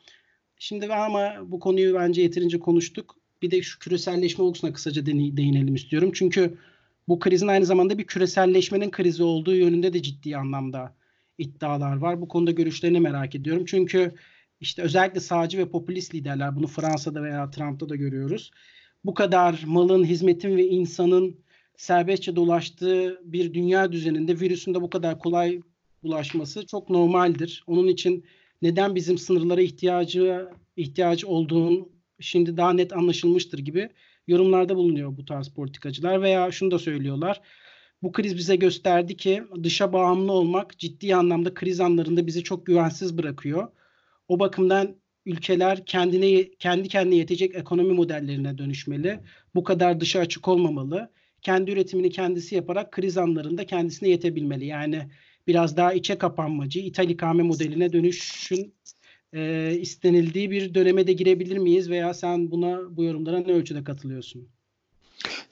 Şimdi 0.59 0.95
ama 0.95 1.35
bu 1.45 1.61
konuyu 1.61 1.95
bence 1.95 2.23
yeterince 2.23 2.59
konuştuk. 2.59 3.17
Bir 3.43 3.51
de 3.51 3.62
şu 3.62 3.79
küreselleşme 3.79 4.45
olgusuna 4.45 4.73
kısaca 4.73 5.07
değinelim 5.07 5.75
istiyorum. 5.75 6.11
Çünkü 6.14 6.59
bu 7.09 7.19
krizin 7.19 7.49
aynı 7.49 7.67
zamanda 7.67 7.99
bir 7.99 8.05
küreselleşmenin 8.05 8.91
krizi 8.91 9.23
olduğu 9.23 9.55
yönünde 9.55 9.93
de 9.93 10.03
ciddi 10.03 10.37
anlamda 10.37 10.97
iddialar 11.38 11.97
var. 11.97 12.21
Bu 12.21 12.29
konuda 12.29 12.51
görüşlerini 12.51 13.01
merak 13.01 13.35
ediyorum. 13.35 13.64
Çünkü 13.67 14.14
işte 14.61 14.83
özellikle 14.83 15.21
sağcı 15.21 15.59
ve 15.59 15.71
popülist 15.71 16.14
liderler 16.14 16.57
bunu 16.57 16.67
Fransa'da 16.67 17.23
veya 17.23 17.51
Trump'ta 17.51 17.88
da 17.88 17.97
görüyoruz. 17.97 18.51
Bu 19.04 19.14
kadar 19.14 19.62
malın, 19.66 20.04
hizmetin 20.04 20.56
ve 20.56 20.66
insanın 20.66 21.40
serbestçe 21.76 22.37
dolaştığı 22.37 23.20
bir 23.24 23.54
dünya 23.54 23.92
düzeninde 23.92 24.40
virüsün 24.40 24.74
de 24.74 24.82
bu 24.82 24.90
kadar 24.90 25.18
kolay 25.18 25.61
bulaşması 26.02 26.66
çok 26.66 26.90
normaldir. 26.90 27.64
Onun 27.66 27.88
için 27.88 28.24
neden 28.62 28.94
bizim 28.94 29.18
sınırlara 29.18 29.61
ihtiyacı 29.61 30.48
ihtiyacı 30.76 31.28
olduğunu 31.28 31.88
şimdi 32.20 32.56
daha 32.56 32.72
net 32.72 32.92
anlaşılmıştır 32.92 33.58
gibi 33.58 33.90
yorumlarda 34.26 34.76
bulunuyor 34.76 35.16
bu 35.16 35.24
tarz 35.24 35.48
politikacılar 35.48 36.22
veya 36.22 36.50
şunu 36.52 36.70
da 36.70 36.78
söylüyorlar. 36.78 37.40
Bu 38.02 38.12
kriz 38.12 38.37
bize 38.37 38.56
gösterdi 38.56 39.16
ki 39.16 39.42
dışa 39.62 39.92
bağımlı 39.92 40.32
olmak 40.32 40.78
ciddi 40.78 41.14
anlamda 41.14 41.54
kriz 41.54 41.80
anlarında 41.80 42.26
bizi 42.26 42.44
çok 42.44 42.66
güvensiz 42.66 43.18
bırakıyor. 43.18 43.68
O 44.28 44.40
bakımdan 44.40 44.96
ülkeler 45.29 45.87
kendine 45.87 46.51
kendi 46.51 46.88
kendine 46.88 47.17
yetecek 47.17 47.55
ekonomi 47.55 47.93
modellerine 47.93 48.59
dönüşmeli. 48.59 49.21
Bu 49.55 49.64
kadar 49.64 50.01
dışa 50.01 50.21
açık 50.21 50.49
olmamalı. 50.49 51.11
Kendi 51.43 51.71
üretimini 51.71 52.11
kendisi 52.11 52.55
yaparak 52.55 52.93
kriz 52.93 53.19
anlarında 53.19 53.67
kendisine 53.67 54.09
yetebilmeli. 54.09 54.67
Yani 54.67 55.09
biraz 55.47 55.77
daha 55.77 55.93
içe 55.93 56.19
kapanmacı, 56.19 56.81
ithal 56.81 57.11
ikame 57.11 57.43
modeline 57.43 57.93
dönüşün 57.93 58.75
e, 59.35 59.73
istenildiği 59.81 60.51
bir 60.51 60.75
döneme 60.75 61.07
de 61.07 61.12
girebilir 61.12 61.59
miyiz 61.59 61.91
veya 61.91 62.14
sen 62.14 62.51
buna 62.51 62.97
bu 62.97 63.05
yorumlara 63.05 63.38
ne 63.38 63.53
ölçüde 63.53 63.85
katılıyorsun? 63.85 64.49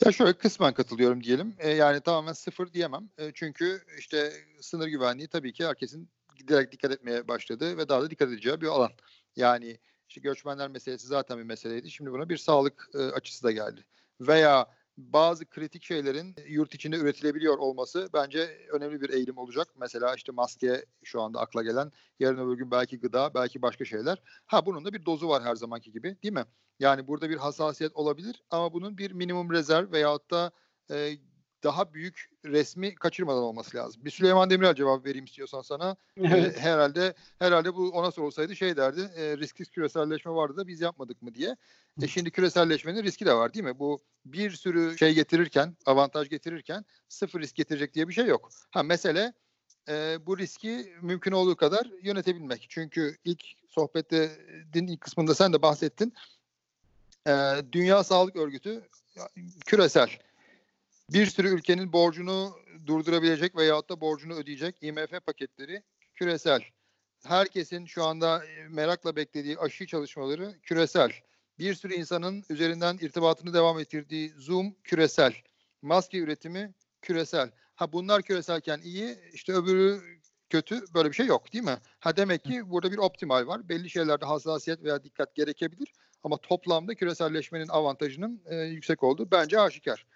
Ya 0.04 0.12
şöyle 0.12 0.32
kısmen 0.32 0.74
katılıyorum 0.74 1.24
diyelim. 1.24 1.54
E, 1.58 1.70
yani 1.70 2.00
tamamen 2.00 2.32
sıfır 2.32 2.72
diyemem. 2.72 3.08
E, 3.18 3.32
çünkü 3.34 3.80
işte 3.98 4.32
sınır 4.60 4.88
güvenliği 4.88 5.28
tabii 5.28 5.52
ki 5.52 5.66
herkesin 5.66 6.08
giderek 6.36 6.72
dikkat 6.72 6.92
etmeye 6.92 7.28
başladığı 7.28 7.78
ve 7.78 7.88
daha 7.88 8.02
da 8.02 8.10
dikkat 8.10 8.28
edeceği 8.28 8.60
bir 8.60 8.66
alan. 8.66 8.90
Yani 9.36 9.78
işte 10.08 10.20
göçmenler 10.20 10.68
meselesi 10.68 11.06
zaten 11.06 11.38
bir 11.38 11.42
meseleydi. 11.42 11.90
Şimdi 11.90 12.12
buna 12.12 12.28
bir 12.28 12.36
sağlık 12.36 12.90
e, 12.94 12.98
açısı 12.98 13.44
da 13.44 13.52
geldi. 13.52 13.84
Veya 14.20 14.66
bazı 14.96 15.46
kritik 15.46 15.84
şeylerin 15.84 16.36
yurt 16.46 16.74
içinde 16.74 16.96
üretilebiliyor 16.96 17.58
olması 17.58 18.08
bence 18.12 18.66
önemli 18.72 19.00
bir 19.00 19.10
eğilim 19.10 19.38
olacak. 19.38 19.68
Mesela 19.76 20.14
işte 20.14 20.32
maske 20.32 20.84
şu 21.04 21.22
anda 21.22 21.40
akla 21.40 21.62
gelen, 21.62 21.92
yarın 22.20 22.46
öbür 22.46 22.54
gün 22.58 22.70
belki 22.70 22.98
gıda, 22.98 23.34
belki 23.34 23.62
başka 23.62 23.84
şeyler. 23.84 24.22
Ha 24.46 24.66
bunun 24.66 24.84
da 24.84 24.92
bir 24.92 25.06
dozu 25.06 25.28
var 25.28 25.42
her 25.42 25.54
zamanki 25.54 25.92
gibi 25.92 26.22
değil 26.22 26.34
mi? 26.34 26.44
Yani 26.78 27.06
burada 27.06 27.30
bir 27.30 27.36
hassasiyet 27.36 27.96
olabilir 27.96 28.42
ama 28.50 28.72
bunun 28.72 28.98
bir 28.98 29.10
minimum 29.10 29.52
rezerv 29.52 29.92
veyahut 29.92 30.30
da 30.30 30.50
e, 30.90 31.18
daha 31.64 31.94
büyük 31.94 32.30
resmi 32.44 32.94
kaçırmadan 32.94 33.42
olması 33.42 33.76
lazım. 33.76 34.04
Bir 34.04 34.10
Süleyman 34.10 34.50
Demirel 34.50 34.74
cevap 34.74 35.06
vereyim 35.06 35.24
istiyorsan 35.24 35.62
sana. 35.62 35.96
Evet. 36.16 36.56
E, 36.56 36.60
herhalde 36.60 37.14
herhalde 37.38 37.74
bu 37.74 37.90
ona 37.90 38.10
sorulsaydı 38.10 38.56
şey 38.56 38.76
derdi. 38.76 39.00
E, 39.16 39.38
risksiz 39.38 39.70
küreselleşme 39.70 40.32
vardı 40.32 40.56
da 40.56 40.66
biz 40.66 40.80
yapmadık 40.80 41.22
mı 41.22 41.34
diye. 41.34 41.56
E 42.02 42.08
şimdi 42.08 42.30
küreselleşmenin 42.30 43.02
riski 43.02 43.26
de 43.26 43.34
var 43.34 43.54
değil 43.54 43.64
mi? 43.64 43.78
Bu 43.78 43.98
bir 44.24 44.50
sürü 44.50 44.98
şey 44.98 45.14
getirirken, 45.14 45.76
avantaj 45.86 46.28
getirirken 46.28 46.84
sıfır 47.08 47.40
risk 47.40 47.54
getirecek 47.54 47.94
diye 47.94 48.08
bir 48.08 48.14
şey 48.14 48.26
yok. 48.26 48.50
Ha 48.70 48.82
mesele 48.82 49.32
e, 49.88 50.18
bu 50.26 50.38
riski 50.38 50.92
mümkün 51.02 51.32
olduğu 51.32 51.56
kadar 51.56 51.90
yönetebilmek. 52.02 52.66
Çünkü 52.68 53.16
ilk 53.24 53.44
sohbette 53.68 54.30
din 54.72 54.86
ilk 54.86 55.00
kısmında 55.00 55.34
sen 55.34 55.52
de 55.52 55.62
bahsettin. 55.62 56.12
E, 57.26 57.32
Dünya 57.72 58.04
Sağlık 58.04 58.36
Örgütü 58.36 58.88
küresel 59.66 60.08
bir 61.10 61.26
sürü 61.26 61.48
ülkenin 61.48 61.92
borcunu 61.92 62.56
durdurabilecek 62.86 63.56
veyahut 63.56 63.90
da 63.90 64.00
borcunu 64.00 64.34
ödeyecek 64.34 64.82
IMF 64.82 65.26
paketleri 65.26 65.82
küresel. 66.14 66.62
Herkesin 67.24 67.86
şu 67.86 68.04
anda 68.04 68.42
merakla 68.68 69.16
beklediği 69.16 69.58
aşı 69.58 69.86
çalışmaları 69.86 70.60
küresel. 70.62 71.12
Bir 71.58 71.74
sürü 71.74 71.94
insanın 71.94 72.44
üzerinden 72.50 72.98
irtibatını 73.00 73.54
devam 73.54 73.78
ettirdiği 73.78 74.32
Zoom 74.38 74.74
küresel. 74.84 75.34
Maske 75.82 76.18
üretimi 76.18 76.74
küresel. 77.02 77.50
Ha 77.74 77.92
bunlar 77.92 78.22
küreselken 78.22 78.80
iyi, 78.80 79.18
işte 79.32 79.52
öbürü 79.52 80.00
kötü 80.50 80.84
böyle 80.94 81.08
bir 81.08 81.14
şey 81.14 81.26
yok 81.26 81.52
değil 81.52 81.64
mi? 81.64 81.78
Ha 82.00 82.16
demek 82.16 82.44
ki 82.44 82.70
burada 82.70 82.92
bir 82.92 82.98
optimal 82.98 83.46
var. 83.46 83.68
Belli 83.68 83.90
şeylerde 83.90 84.24
hassasiyet 84.24 84.82
veya 84.82 85.04
dikkat 85.04 85.34
gerekebilir 85.34 85.92
ama 86.22 86.36
toplamda 86.36 86.94
küreselleşmenin 86.94 87.68
avantajının 87.68 88.42
e, 88.46 88.56
yüksek 88.56 89.02
olduğu 89.02 89.30
bence 89.30 89.60
aşikar. 89.60 90.06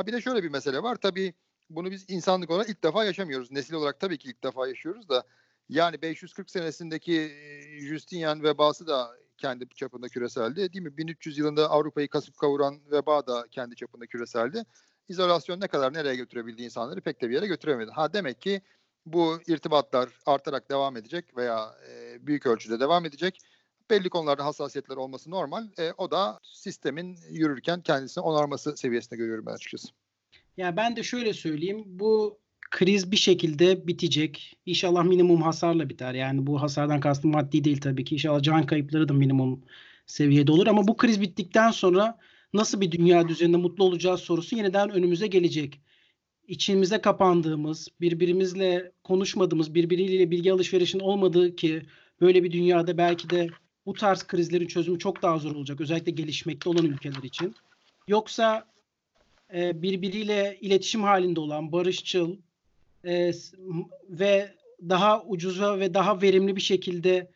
Ha 0.00 0.06
bir 0.06 0.12
de 0.12 0.20
şöyle 0.20 0.42
bir 0.42 0.48
mesele 0.48 0.82
var. 0.82 0.96
Tabii 0.96 1.34
bunu 1.70 1.90
biz 1.90 2.04
insanlık 2.08 2.50
olarak 2.50 2.68
ilk 2.68 2.84
defa 2.84 3.04
yaşamıyoruz. 3.04 3.50
Nesil 3.50 3.74
olarak 3.74 4.00
tabii 4.00 4.18
ki 4.18 4.28
ilk 4.28 4.44
defa 4.44 4.68
yaşıyoruz 4.68 5.08
da 5.08 5.24
yani 5.68 6.02
540 6.02 6.50
senesindeki 6.50 7.32
Justinian 7.80 8.42
vebası 8.42 8.86
da 8.86 9.10
kendi 9.38 9.68
çapında 9.68 10.08
küreseldi. 10.08 10.72
Değil 10.72 10.84
mi? 10.84 10.96
1300 10.96 11.38
yılında 11.38 11.70
Avrupa'yı 11.70 12.08
kasıp 12.08 12.36
kavuran 12.36 12.80
veba 12.90 13.26
da 13.26 13.44
kendi 13.50 13.76
çapında 13.76 14.06
küreseldi. 14.06 14.64
İzolasyon 15.08 15.60
ne 15.60 15.68
kadar 15.68 15.94
nereye 15.94 16.16
götürebildi 16.16 16.62
insanları 16.62 17.00
pek 17.00 17.22
de 17.22 17.28
bir 17.28 17.34
yere 17.34 17.46
götüremedi. 17.46 17.90
Ha 17.90 18.12
demek 18.12 18.40
ki 18.40 18.62
bu 19.06 19.38
irtibatlar 19.46 20.08
artarak 20.26 20.70
devam 20.70 20.96
edecek 20.96 21.36
veya 21.36 21.74
e, 21.88 22.26
büyük 22.26 22.46
ölçüde 22.46 22.80
devam 22.80 23.04
edecek 23.04 23.40
belli 23.90 24.08
konularda 24.08 24.44
hassasiyetler 24.44 24.96
olması 24.96 25.30
normal. 25.30 25.66
E, 25.78 25.92
o 25.98 26.10
da 26.10 26.38
sistemin 26.42 27.18
yürürken 27.30 27.80
kendisini 27.80 28.24
onarması 28.24 28.76
seviyesinde 28.76 29.16
görüyorum 29.16 29.46
ben 29.46 29.52
açıkçası. 29.52 29.88
Ya 30.56 30.76
ben 30.76 30.96
de 30.96 31.02
şöyle 31.02 31.32
söyleyeyim. 31.32 31.82
Bu 31.86 32.38
kriz 32.70 33.12
bir 33.12 33.16
şekilde 33.16 33.86
bitecek. 33.86 34.56
İnşallah 34.66 35.04
minimum 35.04 35.42
hasarla 35.42 35.88
biter. 35.88 36.14
Yani 36.14 36.46
bu 36.46 36.62
hasardan 36.62 37.00
kastım 37.00 37.30
maddi 37.30 37.64
değil 37.64 37.80
tabii 37.80 38.04
ki. 38.04 38.14
İnşallah 38.14 38.42
can 38.42 38.66
kayıpları 38.66 39.08
da 39.08 39.12
minimum 39.12 39.64
seviyede 40.06 40.52
olur. 40.52 40.66
Ama 40.66 40.88
bu 40.88 40.96
kriz 40.96 41.20
bittikten 41.20 41.70
sonra 41.70 42.18
nasıl 42.52 42.80
bir 42.80 42.92
dünya 42.92 43.28
düzeninde 43.28 43.56
mutlu 43.56 43.84
olacağız 43.84 44.20
sorusu 44.20 44.56
yeniden 44.56 44.90
önümüze 44.90 45.26
gelecek. 45.26 45.80
İçimize 46.48 47.00
kapandığımız, 47.00 47.88
birbirimizle 48.00 48.92
konuşmadığımız, 49.04 49.74
birbiriyle 49.74 50.30
bilgi 50.30 50.52
alışverişin 50.52 51.00
olmadığı 51.00 51.56
ki 51.56 51.82
böyle 52.20 52.44
bir 52.44 52.52
dünyada 52.52 52.98
belki 52.98 53.30
de 53.30 53.48
bu 53.86 53.92
tarz 53.92 54.22
krizlerin 54.22 54.66
çözümü 54.66 54.98
çok 54.98 55.22
daha 55.22 55.38
zor 55.38 55.54
olacak. 55.54 55.80
Özellikle 55.80 56.12
gelişmekte 56.12 56.68
olan 56.68 56.84
ülkeler 56.84 57.22
için. 57.22 57.54
Yoksa 58.08 58.66
e, 59.54 59.82
birbiriyle 59.82 60.58
iletişim 60.60 61.02
halinde 61.02 61.40
olan, 61.40 61.72
barışçıl 61.72 62.36
e, 63.04 63.32
ve 64.10 64.54
daha 64.88 65.24
ucuza 65.24 65.78
ve 65.78 65.94
daha 65.94 66.22
verimli 66.22 66.56
bir 66.56 66.60
şekilde 66.60 67.30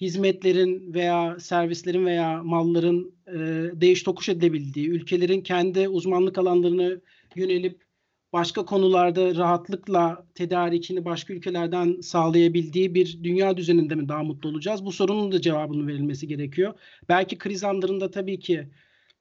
hizmetlerin 0.00 0.94
veya 0.94 1.40
servislerin 1.40 2.06
veya 2.06 2.42
malların 2.42 3.14
e, 3.26 3.34
değiş 3.80 4.02
tokuş 4.02 4.28
edilebildiği, 4.28 4.88
ülkelerin 4.88 5.40
kendi 5.40 5.88
uzmanlık 5.88 6.38
alanlarını 6.38 7.00
yönelip 7.34 7.89
başka 8.32 8.64
konularda 8.64 9.34
rahatlıkla 9.34 10.26
tedarikini 10.34 11.04
başka 11.04 11.34
ülkelerden 11.34 12.00
sağlayabildiği 12.00 12.94
bir 12.94 13.18
dünya 13.24 13.56
düzeninde 13.56 13.94
mi 13.94 14.08
daha 14.08 14.22
mutlu 14.22 14.48
olacağız? 14.48 14.84
Bu 14.84 14.92
sorunun 14.92 15.32
da 15.32 15.40
cevabının 15.40 15.88
verilmesi 15.88 16.28
gerekiyor. 16.28 16.74
Belki 17.08 17.38
kriz 17.38 17.64
anlarında 17.64 18.10
tabii 18.10 18.40
ki 18.40 18.68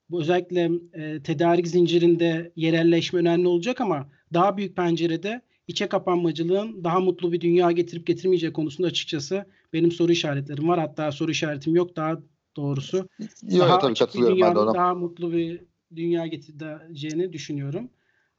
bu 0.10 0.22
özellikle 0.22 0.72
e, 0.94 1.24
tedarik 1.24 1.68
zincirinde 1.68 2.52
yerelleşme 2.56 3.20
önemli 3.20 3.48
olacak 3.48 3.82
ama 3.82 4.10
daha 4.34 4.58
büyük 4.58 4.76
pencerede 4.76 5.42
içe 5.68 5.88
kapanmacılığın 5.88 6.84
daha 6.84 7.00
mutlu 7.00 7.32
bir 7.32 7.42
dünya 7.42 7.72
getirip 7.72 8.08
getirmeyeceği 8.08 8.54
konusunda 8.54 8.88
açıkçası 8.88 9.46
benim 9.74 9.92
soru 9.92 10.12
işaretlerim 10.12 10.68
var. 10.68 10.80
Hatta 10.80 11.12
soru 11.12 11.32
işaretim 11.32 11.76
yok 11.76 11.96
daha 11.96 12.20
doğrusu. 12.56 12.98
Yok 12.98 13.60
daha 13.60 13.80
tabii 13.80 13.94
katılıyorum 13.94 14.42
ben 14.42 14.56
de 14.56 14.60
ona. 14.60 14.74
Daha 14.74 14.96
mutlu 14.96 15.34
bir 15.34 15.62
dünya 15.96 16.28
getireceğini 16.28 17.34
düşünüyorum. 17.34 17.90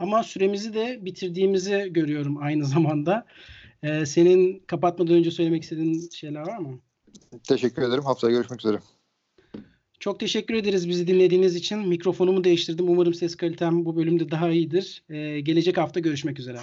Ama 0.00 0.22
süremizi 0.22 0.74
de 0.74 0.98
bitirdiğimizi 1.02 1.88
görüyorum 1.90 2.36
aynı 2.42 2.64
zamanda. 2.74 3.26
Ee, 3.82 4.06
senin 4.06 4.62
kapatmadan 4.66 5.14
önce 5.14 5.30
söylemek 5.30 5.62
istediğin 5.62 6.10
şeyler 6.10 6.40
var 6.40 6.58
mı? 6.58 6.80
Teşekkür 7.48 7.82
ederim. 7.82 8.04
Haftaya 8.04 8.32
görüşmek 8.32 8.60
üzere. 8.60 8.78
Çok 10.00 10.20
teşekkür 10.20 10.54
ederiz 10.54 10.88
bizi 10.88 11.06
dinlediğiniz 11.06 11.56
için. 11.56 11.88
Mikrofonumu 11.88 12.44
değiştirdim. 12.44 12.88
Umarım 12.88 13.14
ses 13.14 13.36
kalitem 13.36 13.84
bu 13.84 13.96
bölümde 13.96 14.30
daha 14.30 14.50
iyidir. 14.50 15.02
Ee, 15.08 15.40
gelecek 15.40 15.78
hafta 15.78 16.00
görüşmek 16.00 16.38
üzere. 16.38 16.58